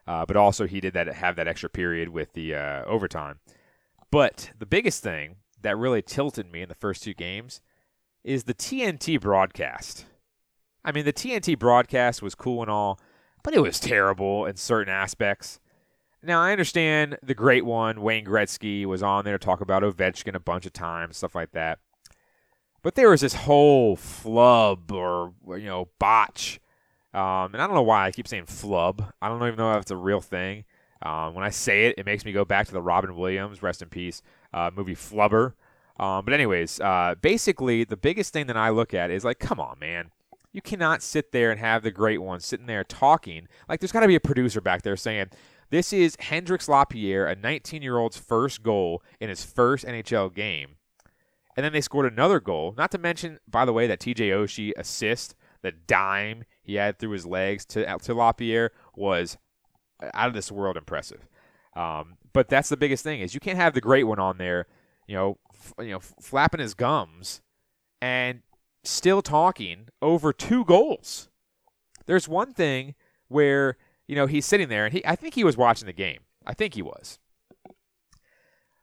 [0.07, 3.39] Uh, but also he did that have that extra period with the uh, overtime.
[4.11, 7.61] But the biggest thing that really tilted me in the first two games
[8.25, 10.07] is the TNT broadcast.
[10.85, 12.99] I mean, the TNT broadcast was cool and all,
[13.43, 15.61] but it was terrible in certain aspects.
[16.23, 20.35] Now, I understand the great one, Wayne Gretzky, was on there to talk about Ovechkin
[20.35, 21.79] a bunch of times, stuff like that.
[22.83, 26.61] But there was this whole flub or, you know, botch.
[27.13, 29.13] Um, and I don't know why I keep saying flub.
[29.21, 30.65] I don't even know if it's a real thing.
[31.03, 33.83] Um, when I say it, it makes me go back to the Robin Williams, rest
[33.83, 34.23] in peace,
[34.53, 35.55] uh, movie Flubber.
[35.99, 39.61] Um, but, anyways, uh, basically, the biggest thing that I look at is like, come
[39.61, 40.11] on, man.
[40.53, 43.47] You cannot sit there and have the great one sitting there talking.
[43.69, 45.31] Like, there's got to be a producer back there saying,
[45.71, 50.77] this is Hendrix Lapierre, a 19 year old's first goal in his first NHL game.
[51.57, 52.75] And then they scored another goal.
[52.77, 57.11] Not to mention, by the way, that TJ Oshie assist, the dime he had through
[57.11, 59.39] his legs to, to Lapierre was
[60.15, 61.29] out of this world impressive.
[61.77, 64.67] Um, but that's the biggest thing is you can't have the great one on there,
[65.07, 67.41] you know, f- you know, f- flapping his gums
[68.01, 68.43] and
[68.83, 71.29] still talking over two goals.
[72.07, 72.95] There's one thing
[73.29, 73.77] where
[74.09, 76.21] you know he's sitting there and he I think he was watching the game.
[76.47, 77.19] I think he was.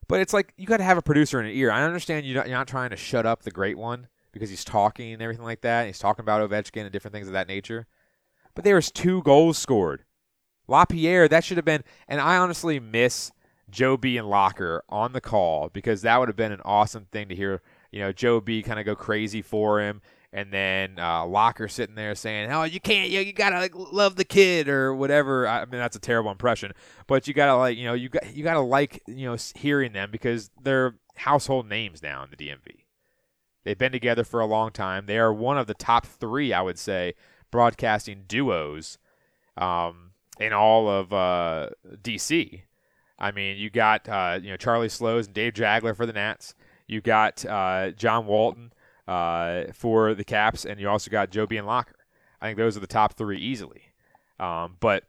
[0.07, 1.69] But it's like you got to have a producer in an ear.
[1.69, 4.63] I understand you're not, you're not trying to shut up the great one because he's
[4.63, 5.87] talking and everything like that.
[5.87, 7.87] He's talking about Ovechkin and different things of that nature.
[8.55, 10.05] But there was two goals scored.
[10.67, 13.31] LaPierre, that should have been, and I honestly miss
[13.69, 17.29] Joe B and Locker on the call because that would have been an awesome thing
[17.29, 17.61] to hear.
[17.91, 20.01] You know, Joe B kind of go crazy for him,
[20.33, 24.15] and then uh, Locker sitting there saying, "Oh, you can't, you, you gotta like, love
[24.15, 26.73] the kid or whatever." I mean, that's a terrible impression,
[27.07, 30.11] but you gotta like, you know, you got you gotta like, you know, hearing them
[30.11, 32.83] because they're household names now in the DMV.
[33.63, 35.07] They've been together for a long time.
[35.07, 37.15] They are one of the top three, I would say,
[37.51, 38.97] broadcasting duos.
[39.57, 40.06] Um,
[40.39, 41.69] in all of uh,
[42.01, 42.61] DC.
[43.19, 46.53] I mean, you got uh, you know Charlie Slowes and Dave Jageler for the Nats.
[46.87, 48.71] You got uh, John Walton
[49.07, 51.95] uh, for the Caps, and you also got Joe Locker.
[52.41, 53.81] I think those are the top three easily.
[54.39, 55.03] Um, but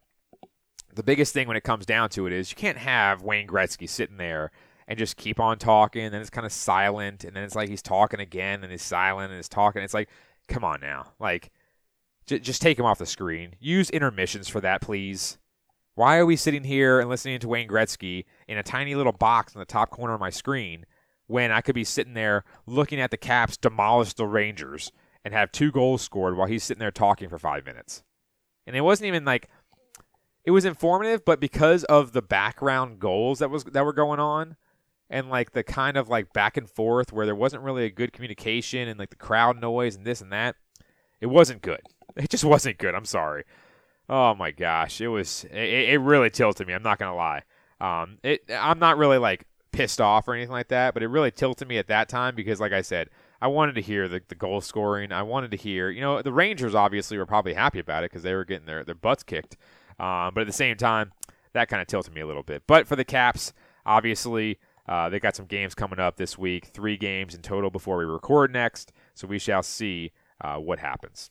[0.94, 3.88] the biggest thing when it comes down to it is you can't have Wayne Gretzky
[3.88, 4.50] sitting there
[4.86, 7.68] and just keep on talking, and then it's kind of silent, and then it's like
[7.68, 9.82] he's talking again, and he's silent, and he's talking.
[9.82, 10.08] It's like,
[10.48, 11.50] come on now, like
[12.28, 13.56] J- just take him off the screen.
[13.58, 15.38] Use intermissions for that, please.
[15.94, 19.54] Why are we sitting here and listening to Wayne Gretzky in a tiny little box
[19.54, 20.84] in the top corner of my screen
[21.26, 24.92] when I could be sitting there looking at the Caps demolish the Rangers
[25.24, 28.04] and have two goals scored while he's sitting there talking for five minutes?
[28.66, 29.48] And it wasn't even like
[30.44, 34.56] it was informative, but because of the background goals that was that were going on
[35.10, 38.12] and like the kind of like back and forth where there wasn't really a good
[38.12, 40.56] communication and like the crowd noise and this and that,
[41.20, 41.80] it wasn't good.
[42.24, 42.96] It just wasn't good.
[42.96, 43.44] I'm sorry.
[44.08, 45.44] Oh my gosh, it was.
[45.52, 46.72] It, it really tilted me.
[46.72, 47.42] I'm not gonna lie.
[47.80, 48.42] Um, it.
[48.50, 51.78] I'm not really like pissed off or anything like that, but it really tilted me
[51.78, 53.10] at that time because, like I said,
[53.40, 55.12] I wanted to hear the, the goal scoring.
[55.12, 58.24] I wanted to hear, you know, the Rangers obviously were probably happy about it because
[58.24, 59.56] they were getting their, their butts kicked.
[60.00, 61.12] Um, but at the same time,
[61.52, 62.64] that kind of tilted me a little bit.
[62.66, 63.52] But for the Caps,
[63.86, 64.58] obviously,
[64.88, 68.04] uh, they got some games coming up this week, three games in total before we
[68.04, 68.92] record next.
[69.14, 71.30] So we shall see uh, what happens.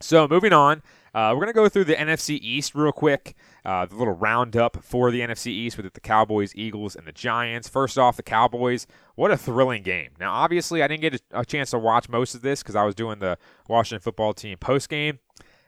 [0.00, 0.82] So moving on,
[1.14, 3.34] uh, we're going to go through the NFC East real quick.
[3.64, 7.68] Uh, the little roundup for the NFC East with the Cowboys, Eagles, and the Giants.
[7.68, 8.86] First off, the Cowboys.
[9.16, 10.10] What a thrilling game!
[10.20, 12.94] Now, obviously, I didn't get a, chance to watch most of this because I was
[12.94, 13.38] doing the
[13.68, 15.18] Washington Football Team post game.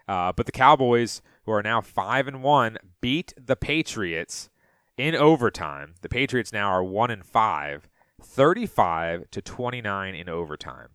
[0.06, 4.50] Uh, but the Cowboys, who are now five and one, beat the Patriots
[4.96, 5.94] in overtime.
[6.02, 7.88] The Patriots now are one and five,
[8.22, 10.90] 35 to 29 in overtime.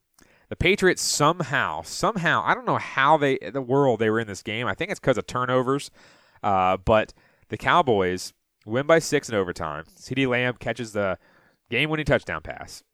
[0.55, 4.41] The Patriots somehow, somehow, I don't know how they, the world they were in this
[4.41, 4.67] game.
[4.67, 5.91] I think it's because of turnovers.
[6.41, 7.13] Uh, but
[7.49, 8.31] the Cowboys
[8.65, 9.83] win by six in overtime.
[9.99, 11.17] CeeDee Lamb catches the
[11.69, 12.85] game winning touchdown pass.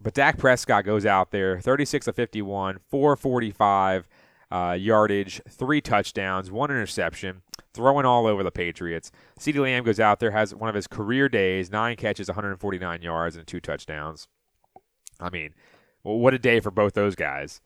[0.00, 4.08] but Dak Prescott goes out there, 36 of 51, 445
[4.50, 7.42] uh, yardage, three touchdowns, one interception,
[7.72, 9.12] throwing all over the Patriots.
[9.38, 13.36] CeeDee Lamb goes out there, has one of his career days, nine catches, 149 yards,
[13.36, 14.26] and two touchdowns.
[15.20, 15.54] I mean,
[16.04, 17.60] well, what a day for both those guys.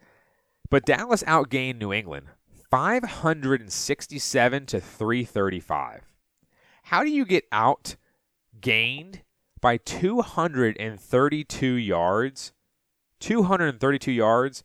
[0.70, 2.28] But Dallas outgained New England
[2.70, 6.02] 567 to 335.
[6.84, 9.22] How do you get outgained
[9.60, 12.52] by 232 yards,
[13.20, 14.62] 232 yards,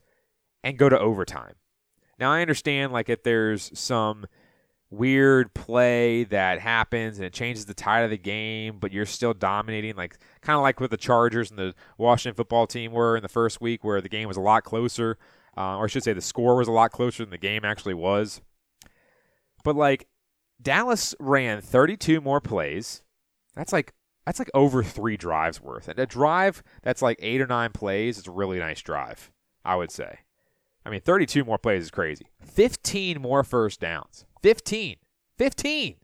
[0.64, 1.56] and go to overtime?
[2.20, 4.28] Now, I understand, like, if there's some
[4.94, 9.34] weird play that happens and it changes the tide of the game, but you're still
[9.34, 13.24] dominating, like, kind of like what the Chargers and the Washington football team were in
[13.24, 15.18] the first week, where the game was a lot closer,
[15.58, 17.94] uh, or I should say the score was a lot closer than the game actually
[17.94, 18.42] was.
[19.64, 20.08] But, like,
[20.62, 23.04] Dallas ran 32 more plays.
[23.56, 23.94] That's like
[24.26, 25.88] that's like over three drives worth.
[25.88, 29.32] And a drive that's like eight or nine plays is a really nice drive,
[29.66, 30.20] I would say.
[30.86, 32.26] I mean, 32 more plays is crazy.
[32.42, 34.26] 15 more first downs.
[34.42, 34.98] 15.
[35.38, 35.96] 15.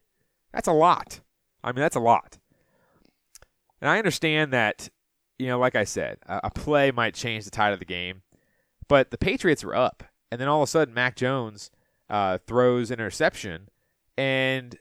[0.54, 1.20] That's a lot.
[1.64, 2.38] I mean, that's a lot.
[3.82, 4.90] And I understand that,
[5.38, 8.22] you know, like I said, a, play might change the tide of the game,
[8.88, 10.04] but the Patriots were up.
[10.32, 11.72] And then all of a sudden, Mac Jones
[12.10, 13.70] uh, throws an interception,
[14.18, 14.78] and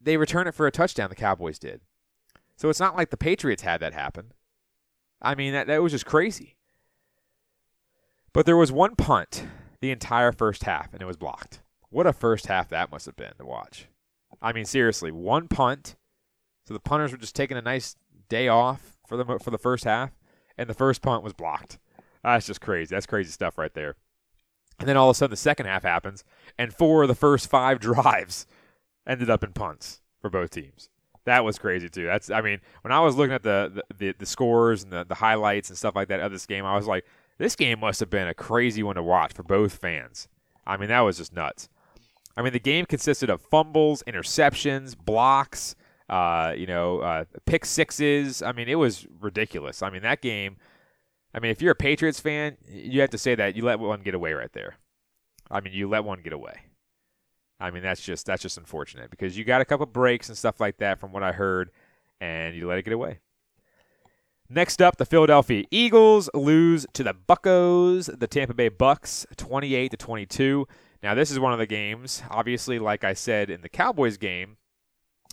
[0.00, 1.80] they return it for a touchdown, the Cowboys did.
[2.56, 4.32] So it's not like the Patriots had that happen.
[5.20, 6.56] I mean, that, that was just crazy.
[8.32, 9.44] But there was one punt
[9.80, 11.60] the entire first half, and it was blocked.
[11.90, 13.88] What a first half that must have been to watch.
[14.40, 15.96] I mean, seriously, one punt.
[16.66, 17.96] So the punters were just taking a nice
[18.28, 20.12] day off for the for the first half,
[20.56, 21.78] and the first punt was blocked.
[22.24, 22.94] That's just crazy.
[22.94, 23.96] That's crazy stuff right there.
[24.78, 26.24] And then all of a sudden, the second half happens,
[26.58, 28.46] and four of the first five drives
[29.06, 30.88] ended up in punts for both teams.
[31.24, 32.06] That was crazy too.
[32.06, 35.04] That's I mean, when I was looking at the the, the, the scores and the,
[35.04, 37.04] the highlights and stuff like that of this game, I was like,
[37.42, 40.28] this game must have been a crazy one to watch for both fans.
[40.64, 41.68] I mean, that was just nuts.
[42.36, 45.74] I mean, the game consisted of fumbles, interceptions, blocks,
[46.08, 48.42] uh, you know, uh, pick sixes.
[48.42, 49.82] I mean, it was ridiculous.
[49.82, 50.56] I mean, that game.
[51.34, 54.02] I mean, if you're a Patriots fan, you have to say that you let one
[54.02, 54.76] get away right there.
[55.50, 56.60] I mean, you let one get away.
[57.58, 60.60] I mean, that's just that's just unfortunate because you got a couple breaks and stuff
[60.60, 61.70] like that from what I heard,
[62.20, 63.18] and you let it get away.
[64.54, 69.96] Next up, the Philadelphia Eagles lose to the Buckos, the Tampa Bay Bucks, 28 to
[69.96, 70.68] 22.
[71.02, 74.58] Now, this is one of the games, obviously, like I said in the Cowboys game,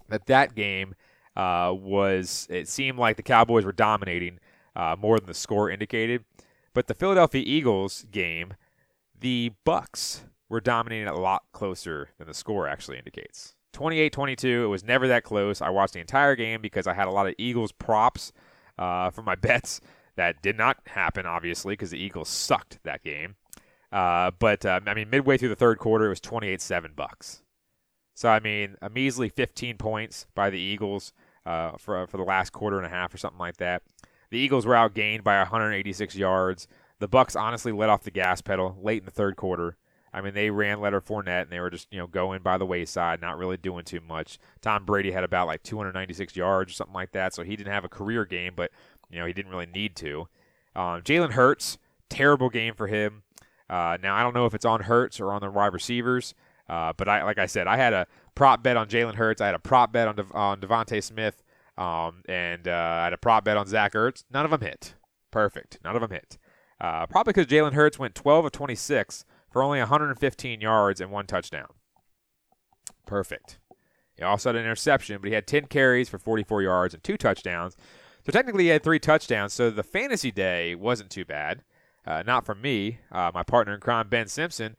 [0.07, 0.95] that that game
[1.35, 2.47] uh, was.
[2.49, 4.39] It seemed like the Cowboys were dominating
[4.73, 6.23] uh, more than the score indicated,
[6.73, 8.53] but the Philadelphia Eagles game,
[9.19, 13.53] the Bucks were dominating a lot closer than the score actually indicates.
[13.73, 14.63] 28-22.
[14.63, 15.61] It was never that close.
[15.61, 18.31] I watched the entire game because I had a lot of Eagles props
[18.79, 19.81] uh, for my bets.
[20.15, 23.35] That did not happen, obviously, because the Eagles sucked that game.
[23.91, 27.41] Uh, but uh, I mean, midway through the third quarter, it was 28-7 Bucks.
[28.15, 31.13] So I mean, a measly 15 points by the Eagles
[31.45, 33.81] uh, for for the last quarter and a half or something like that.
[34.29, 36.67] The Eagles were outgained by 186 yards.
[36.99, 39.77] The Bucks honestly let off the gas pedal late in the third quarter.
[40.13, 42.65] I mean, they ran Leonard Fournette, and they were just you know going by the
[42.65, 44.39] wayside, not really doing too much.
[44.61, 47.85] Tom Brady had about like 296 yards or something like that, so he didn't have
[47.85, 48.71] a career game, but
[49.09, 50.27] you know he didn't really need to.
[50.75, 51.77] Um, Jalen Hurts,
[52.09, 53.23] terrible game for him.
[53.69, 56.33] Uh, now I don't know if it's on Hurts or on the wide receivers,
[56.67, 59.41] uh, but I like I said, I had a prop bet on Jalen Hurts.
[59.41, 61.43] I had a prop bet on De- on DeVonta Smith,
[61.77, 64.23] um, and uh, I had a prop bet on Zach Ertz.
[64.31, 64.95] None of them hit.
[65.31, 65.79] Perfect.
[65.83, 66.37] None of them hit.
[66.81, 71.25] Uh, probably because Jalen Hurts went 12 of 26 for only 115 yards and one
[71.25, 71.67] touchdown.
[73.05, 73.59] Perfect.
[74.15, 77.17] He also had an interception, but he had 10 carries for 44 yards and two
[77.17, 77.77] touchdowns.
[78.25, 79.53] So technically, he had three touchdowns.
[79.53, 81.63] So the fantasy day wasn't too bad.
[82.05, 82.99] Uh, not from me.
[83.11, 84.75] Uh, my partner in crime, Ben Simpson,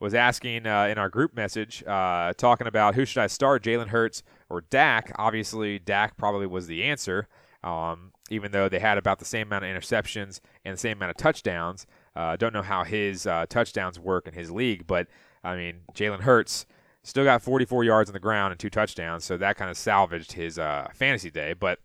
[0.00, 3.88] was asking uh, in our group message, uh, talking about who should I start, Jalen
[3.88, 5.12] Hurts or Dak.
[5.16, 7.28] Obviously, Dak probably was the answer,
[7.62, 11.10] um, even though they had about the same amount of interceptions and the same amount
[11.10, 11.86] of touchdowns.
[12.16, 15.08] Uh, don't know how his uh, touchdowns work in his league, but
[15.42, 16.66] I mean, Jalen Hurts
[17.02, 20.32] still got 44 yards on the ground and two touchdowns, so that kind of salvaged
[20.32, 21.52] his uh, fantasy day.
[21.52, 21.78] But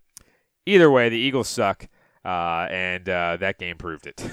[0.66, 1.88] either way, the Eagles suck,
[2.24, 4.24] uh, and uh, that game proved it.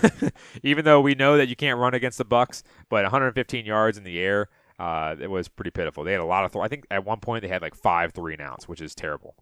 [0.63, 4.05] Even though we know that you can't run against the Bucks, but 115 yards in
[4.05, 6.05] the air, uh, it was pretty pitiful.
[6.05, 6.53] They had a lot of.
[6.53, 8.95] Th- I think at one point they had like five three and outs, which is
[8.95, 9.35] terrible.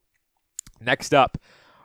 [0.81, 1.39] Next up,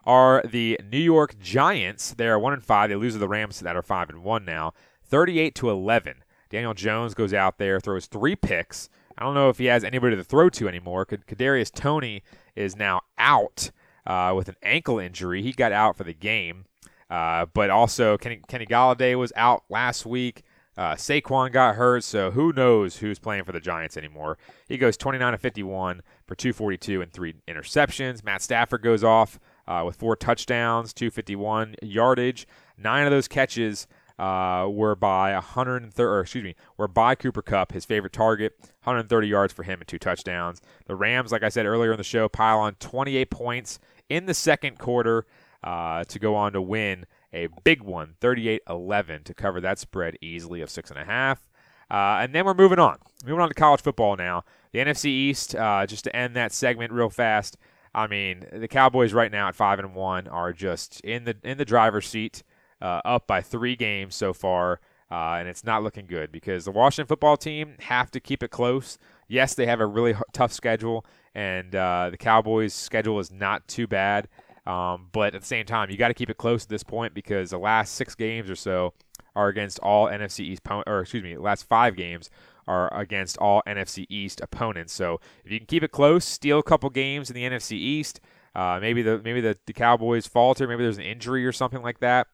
[0.09, 2.15] are the New York Giants.
[2.17, 2.89] They are one and five.
[2.89, 6.23] They lose to the Rams that are five and one now, thirty-eight to eleven.
[6.49, 8.89] Daniel Jones goes out there, throws three picks.
[9.19, 11.05] I don't know if he has anybody to throw to anymore.
[11.05, 12.23] Kadarius Toney
[12.55, 13.69] is now out
[14.07, 15.43] uh, with an ankle injury.
[15.43, 16.65] He got out for the game.
[17.07, 20.41] Uh, but also, Kenny, Kenny Golladay was out last week.
[20.75, 24.39] Uh, Saquon got hurt, so who knows who's playing for the Giants anymore.
[24.67, 28.23] He goes 29 to 51 for 242 and three interceptions.
[28.23, 29.39] Matt Stafford goes off
[29.69, 32.47] uh, with four touchdowns, 251 yardage.
[32.77, 37.71] Nine of those catches uh, were by 130, or excuse me, were by Cooper Kupp,
[37.71, 38.53] his favorite target.
[38.83, 40.61] 130 yards for him and two touchdowns.
[40.87, 44.33] The Rams, like I said earlier in the show, pile on 28 points in the
[44.33, 45.27] second quarter
[45.63, 50.61] uh, to go on to win a big one, 38-11, to cover that spread easily
[50.61, 51.47] of six and a half.
[51.91, 52.97] Uh, and then we're moving on.
[53.23, 54.43] Moving on to college football now.
[54.71, 57.57] The NFC East, uh, just to end that segment real fast.
[57.93, 61.57] I mean, the Cowboys right now at five and one are just in the in
[61.57, 62.43] the driver's seat,
[62.81, 64.79] uh, up by three games so far,
[65.11, 68.51] uh, and it's not looking good because the Washington football team have to keep it
[68.51, 68.97] close.
[69.27, 73.67] Yes, they have a really h- tough schedule, and uh, the Cowboys' schedule is not
[73.67, 74.27] too bad.
[74.65, 77.15] Um, but at the same time, you got to keep it close at this point
[77.15, 78.93] because the last six games or so
[79.35, 82.29] are against all NFC East, or excuse me, last five games
[82.69, 84.93] are against all NFC East opponents.
[84.93, 88.21] So if you can keep it close, steal a couple games in the NFC East,
[88.55, 91.99] uh, maybe the maybe the, the Cowboys falter, maybe there's an injury or something like
[91.99, 92.27] that.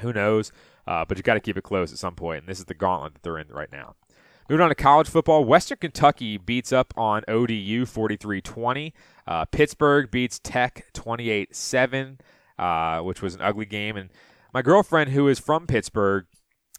[0.00, 0.52] Who knows?
[0.86, 2.74] Uh, but you got to keep it close at some point, and this is the
[2.74, 3.96] gauntlet that they're in right now.
[4.48, 8.94] Moving on to college football, Western Kentucky beats up on ODU 43 20.
[9.26, 12.18] Uh, Pittsburgh beats Tech 28 7,
[12.58, 13.96] uh, which was an ugly game.
[13.96, 14.10] And
[14.54, 16.26] my girlfriend, who is from Pittsburgh,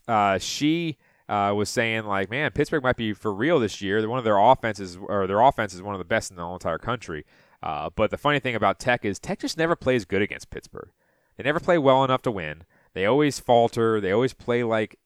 [0.06, 0.96] uh, she
[1.28, 4.06] uh, was saying, like, man, Pittsburgh might be for real this year.
[4.08, 6.54] One of their offenses, or their offense is one of the best in the whole
[6.54, 7.24] entire country.
[7.62, 10.90] Uh, but the funny thing about Tech is Tech just never plays good against Pittsburgh.
[11.36, 12.64] They never play well enough to win.
[12.94, 14.00] They always falter.
[14.00, 14.98] They always play like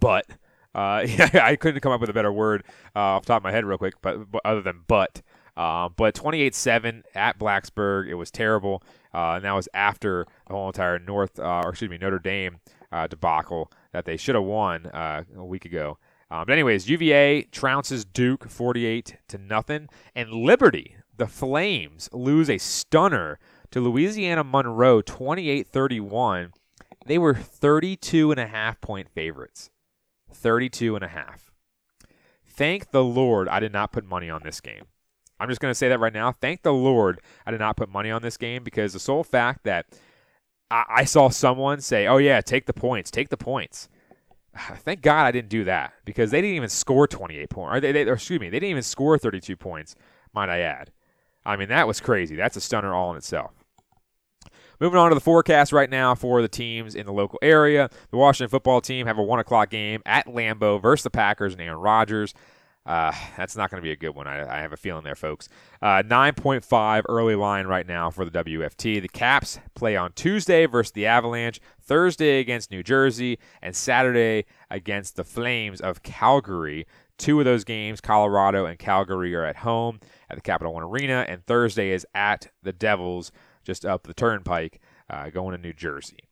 [0.00, 0.26] butt.
[0.74, 2.64] Uh, I couldn't come up with a better word
[2.94, 5.22] uh, off the top of my head real quick, but, but other than butt.
[5.56, 8.82] Uh, but 28-7 at Blacksburg, it was terrible,
[9.12, 12.60] uh, and that was after the whole entire North, uh, or excuse me, Notre Dame
[12.92, 15.98] uh, debacle that they should have won a week ago.
[16.30, 22.58] Um, but anyways, UVA trounces Duke 48 to nothing, and Liberty, the Flames, lose a
[22.58, 23.38] stunner
[23.72, 26.52] to Louisiana Monroe 28-31.
[27.06, 29.70] They were 32 and a half point favorites.
[30.32, 31.50] 32 and a half.
[32.46, 34.84] Thank the Lord I did not put money on this game.
[35.40, 36.32] I'm just going to say that right now.
[36.32, 39.64] Thank the Lord I did not put money on this game because the sole fact
[39.64, 39.86] that
[40.70, 43.88] I, I saw someone say, "Oh yeah, take the points, take the points."
[44.76, 47.76] Thank God I didn't do that because they didn't even score 28 points.
[47.76, 49.94] Or they, they or excuse me, they didn't even score 32 points.
[50.32, 50.90] Might I add?
[51.44, 52.36] I mean that was crazy.
[52.36, 53.52] That's a stunner all in itself.
[54.80, 57.90] Moving on to the forecast right now for the teams in the local area.
[58.10, 61.60] The Washington football team have a 1 o'clock game at Lambeau versus the Packers and
[61.60, 62.32] Aaron Rodgers.
[62.86, 64.26] Uh, that's not going to be a good one.
[64.26, 65.48] I, I, have a feeling there, folks.
[65.80, 69.00] Uh, 9.5 early line right now for the WFT.
[69.00, 75.16] The Caps play on Tuesday versus the Avalanche, Thursday against New Jersey, and Saturday against
[75.16, 76.86] the Flames of Calgary.
[77.18, 80.00] Two of those games, Colorado and Calgary, are at home
[80.30, 83.30] at the Capital One Arena, and Thursday is at the Devils
[83.62, 86.29] just up the turnpike uh, going to New Jersey.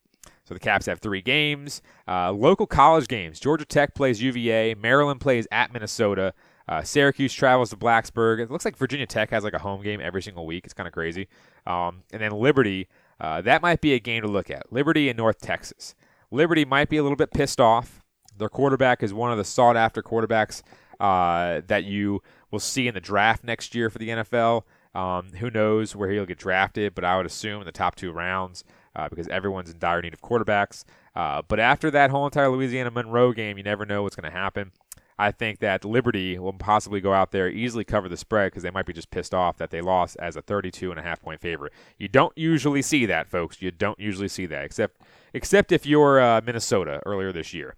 [0.48, 1.82] So the Caps have three games.
[2.08, 3.38] Uh, local college games.
[3.38, 4.74] Georgia Tech plays UVA.
[4.76, 6.32] Maryland plays at Minnesota.
[6.66, 8.40] Uh, Syracuse travels to Blacksburg.
[8.40, 10.64] It looks like Virginia Tech has like a home game every single week.
[10.64, 11.28] It's kind of crazy.
[11.66, 12.88] Um, and then Liberty,
[13.20, 14.72] uh, that might be a game to look at.
[14.72, 15.94] Liberty in North Texas.
[16.30, 18.02] Liberty might be a little bit pissed off.
[18.38, 20.62] Their quarterback is one of the sought after quarterbacks
[20.98, 24.62] uh, that you will see in the draft next year for the NFL.
[24.94, 28.12] Um, who knows where he'll get drafted, but I would assume in the top two
[28.12, 28.64] rounds
[28.98, 30.84] uh, because everyone's in dire need of quarterbacks.
[31.14, 34.36] Uh, but after that whole entire Louisiana Monroe game, you never know what's going to
[34.36, 34.72] happen.
[35.20, 38.70] I think that Liberty will possibly go out there easily cover the spread because they
[38.70, 41.40] might be just pissed off that they lost as a 32 and a half point
[41.40, 41.72] favorite.
[41.96, 43.60] You don't usually see that, folks.
[43.60, 45.00] You don't usually see that, except
[45.32, 47.74] except if you're uh, Minnesota earlier this year.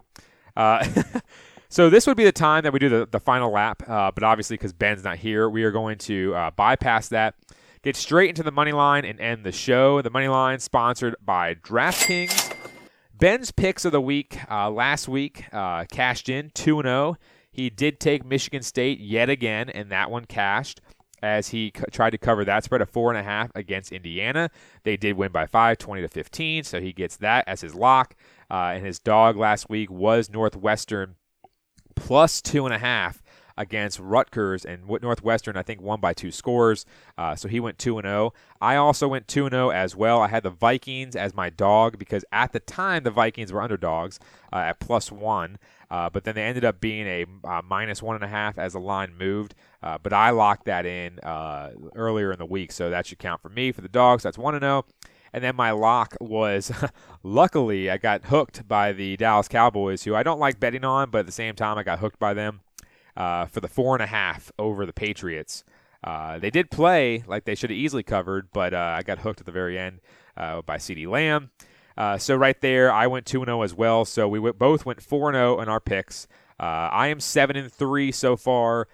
[0.55, 0.85] Uh,
[1.71, 4.23] So this would be the time that we do the, the final lap, uh, but
[4.23, 7.33] obviously because Ben's not here, we are going to uh, bypass that,
[7.83, 10.01] get straight into the money line, and end the show.
[10.01, 12.55] The money line sponsored by DraftKings.
[13.13, 17.17] Ben's picks of the week uh, last week uh, cashed in 2 0.
[17.51, 20.81] He did take Michigan State yet again, and that one cashed
[21.21, 24.49] as he tried to cover that spread of four and a half against Indiana.
[24.83, 28.15] They did win by five, 20 to 15, so he gets that as his lock.
[28.49, 31.15] Uh, and his dog last week was Northwestern
[31.95, 33.20] plus two and a half
[33.57, 35.57] against Rutgers and Northwestern.
[35.57, 36.85] I think won by two scores,
[37.17, 38.33] uh, so he went two and zero.
[38.59, 40.21] I also went two and zero as well.
[40.21, 44.19] I had the Vikings as my dog because at the time the Vikings were underdogs
[44.53, 45.57] uh, at plus one.
[45.91, 48.73] Uh, but then they ended up being a uh, minus one and a half as
[48.73, 49.53] the line moved.
[49.83, 53.41] Uh, but I locked that in uh, earlier in the week, so that should count
[53.41, 54.23] for me for the dogs.
[54.23, 54.85] That's one and zero.
[55.33, 56.71] And then my lock was,
[57.23, 61.19] luckily, I got hooked by the Dallas Cowboys, who I don't like betting on, but
[61.19, 62.61] at the same time, I got hooked by them
[63.15, 65.63] uh, for the four and a half over the Patriots.
[66.03, 69.39] Uh, they did play like they should have easily covered, but uh, I got hooked
[69.39, 69.99] at the very end
[70.35, 71.51] uh, by CeeDee Lamb.
[71.97, 74.05] Uh, so right there, I went 2 0 as well.
[74.05, 76.27] So we both went 4 0 in our picks.
[76.59, 78.87] Uh, I am 7 and 3 so far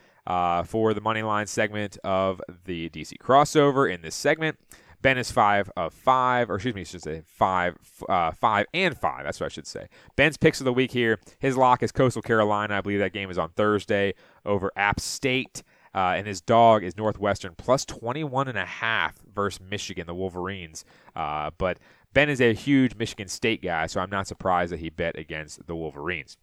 [0.65, 4.57] for the money line segment of the DC crossover in this segment.
[5.02, 7.78] Ben is five of five, or excuse me, I should say five,
[8.10, 9.24] uh, five and five.
[9.24, 9.88] That's what I should say.
[10.16, 11.20] Ben's picks of the week here.
[11.39, 12.78] His lock is Coastal Carolina.
[12.78, 14.14] I believe that game is on Thursday
[14.45, 15.64] over App State.
[15.95, 20.86] Uh, and his dog is Northwestern plus 21 and a half versus Michigan, the Wolverines.
[21.16, 21.80] Uh, but
[22.14, 25.66] Ben is a huge Michigan State guy, so I'm not surprised that he bet against
[25.66, 26.38] the Wolverines.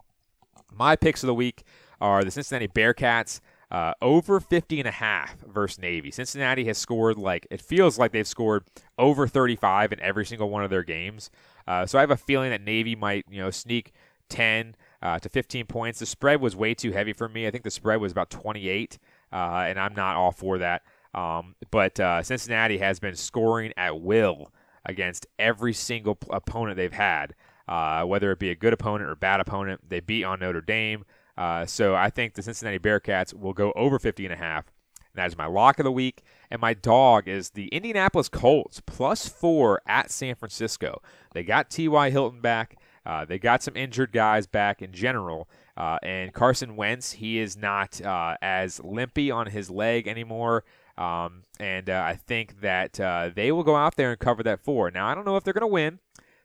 [0.72, 1.62] My picks of the week
[2.00, 3.40] are the Cincinnati Bearcats
[3.74, 6.12] uh, over 50 and a half versus Navy.
[6.12, 8.62] Cincinnati has scored like it feels like they've scored
[8.96, 11.28] over 35 in every single one of their games.
[11.66, 13.90] Uh, so I have a feeling that Navy might you know sneak
[14.28, 15.98] 10 uh, to 15 points.
[15.98, 17.48] The spread was way too heavy for me.
[17.48, 18.96] I think the spread was about 28,
[19.32, 20.82] uh, and I'm not all for that.
[21.12, 24.52] Um, but uh, Cincinnati has been scoring at will
[24.84, 27.34] against every single opponent they've had,
[27.66, 29.80] uh, whether it be a good opponent or bad opponent.
[29.88, 31.04] They beat on Notre Dame.
[31.36, 34.66] Uh, so I think the Cincinnati Bearcats will go over 50 and a half.
[35.14, 36.22] And that is my lock of the week.
[36.50, 41.00] And my dog is the Indianapolis Colts plus four at San Francisco.
[41.32, 42.10] They got T.Y.
[42.10, 42.76] Hilton back.
[43.06, 45.48] Uh, they got some injured guys back in general.
[45.76, 50.64] Uh, and Carson Wentz, he is not uh, as limpy on his leg anymore.
[50.96, 54.60] Um, and uh, I think that uh, they will go out there and cover that
[54.60, 54.90] four.
[54.90, 55.98] Now, I don't know if they're going to win.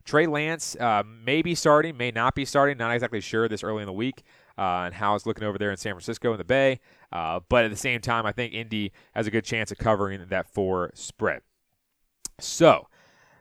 [0.03, 2.77] Trey Lance uh, may be starting, may not be starting.
[2.77, 4.23] Not exactly sure this early in the week
[4.60, 6.82] uh, and how it's looking over there in San Francisco in the Bay.
[7.14, 10.26] Uh, but at the same time, I think Indy has a good chance of covering
[10.28, 11.41] that four spread.
[12.39, 12.88] So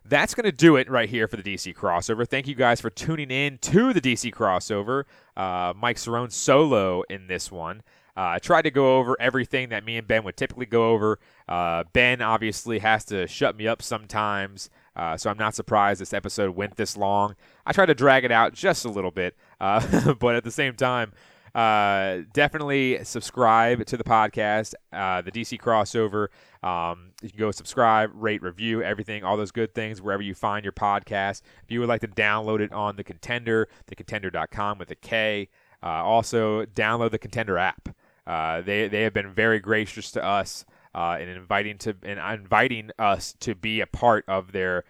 [0.05, 2.27] that's going to do it right here for the DC crossover.
[2.27, 5.05] Thank you guys for tuning in to the DC crossover.
[5.37, 7.83] Uh, Mike Cerrone solo in this one.
[8.17, 11.19] Uh, I tried to go over everything that me and Ben would typically go over.
[11.49, 16.13] Uh, ben obviously has to shut me up sometimes, uh, so I'm not surprised this
[16.13, 17.37] episode went this long.
[17.65, 20.75] I tried to drag it out just a little bit, uh, but at the same
[20.75, 21.13] time,
[21.55, 26.29] uh, definitely subscribe to the podcast, uh, the DC crossover.
[26.67, 30.65] Um, you can go subscribe, rate, review, everything, all those good things wherever you find
[30.65, 31.43] your podcast.
[31.63, 35.49] If you would like to download it on the Contender, thecontender.com with a K.
[35.81, 37.89] Uh, also, download the Contender app.
[38.27, 40.67] Uh, they they have been very gracious to us
[40.99, 44.85] uh, in inviting to in inviting us to be a part of their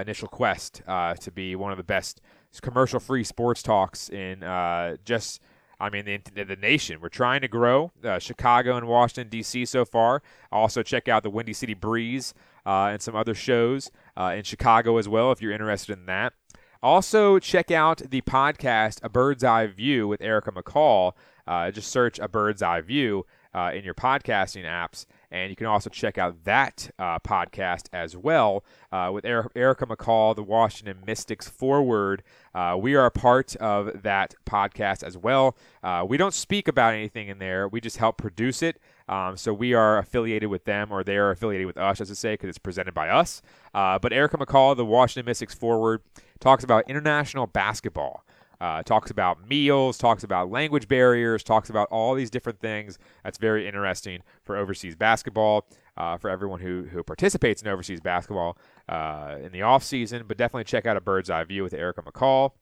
[0.00, 2.20] initial quest to be one of the best
[2.60, 5.40] commercial free sports talks in uh, just
[5.82, 7.00] I mean, the, the, nation.
[7.00, 7.90] We're trying to grow.
[8.04, 9.64] Uh, Chicago and Washington, D.C.
[9.64, 10.22] so far.
[10.52, 12.34] Also, check out the Windy City Breeze
[12.66, 16.34] uh, and some other shows uh, in Chicago as well if you're interested in that.
[16.82, 21.12] Also, check out the podcast A Bird's Eye View with Erica McCall.
[21.46, 25.06] Uh, just search A Bird's Eye View uh, in your podcasting apps.
[25.30, 29.86] And you can also check out that uh, podcast as well uh, with er- Erica
[29.86, 32.22] McCall, the Washington Mystics forward.
[32.54, 35.56] Uh, we are a part of that podcast as well.
[35.82, 38.80] Uh, we don't speak about anything in there, we just help produce it.
[39.08, 42.14] Um, so we are affiliated with them, or they are affiliated with us, as I
[42.14, 43.42] say, because it's presented by us.
[43.74, 46.02] Uh, but Erica McCall, the Washington Mystics forward,
[46.38, 48.24] talks about international basketball.
[48.60, 52.98] Uh, talks about meals, talks about language barriers, talks about all these different things.
[53.24, 55.66] That's very interesting for overseas basketball,
[55.96, 58.58] uh, for everyone who, who participates in overseas basketball
[58.88, 60.24] uh, in the off season.
[60.28, 62.52] But definitely check out a bird's eye view with Erica McCall.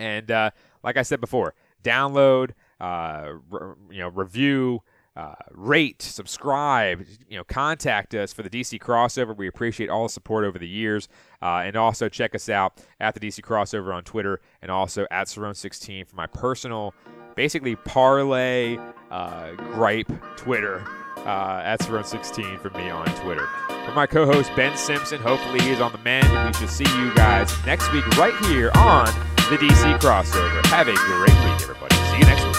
[0.00, 0.50] And uh,
[0.82, 4.82] like I said before, download, uh, re- you know, review
[5.16, 9.36] uh, rate, subscribe, you know, contact us for the DC crossover.
[9.36, 11.08] We appreciate all the support over the years,
[11.40, 15.28] uh, and also check us out at the DC crossover on Twitter and also at
[15.28, 16.94] Cerrone16 for my personal,
[17.36, 18.76] basically parlay
[19.10, 20.84] uh, gripe Twitter.
[21.18, 23.46] Uh, at Cerrone16 for me on Twitter.
[23.86, 26.26] For my co-host Ben Simpson, hopefully he's on the mend.
[26.26, 30.66] We shall see you guys next week right here on the DC crossover.
[30.66, 31.94] Have a great week, everybody.
[31.94, 32.53] See you next week.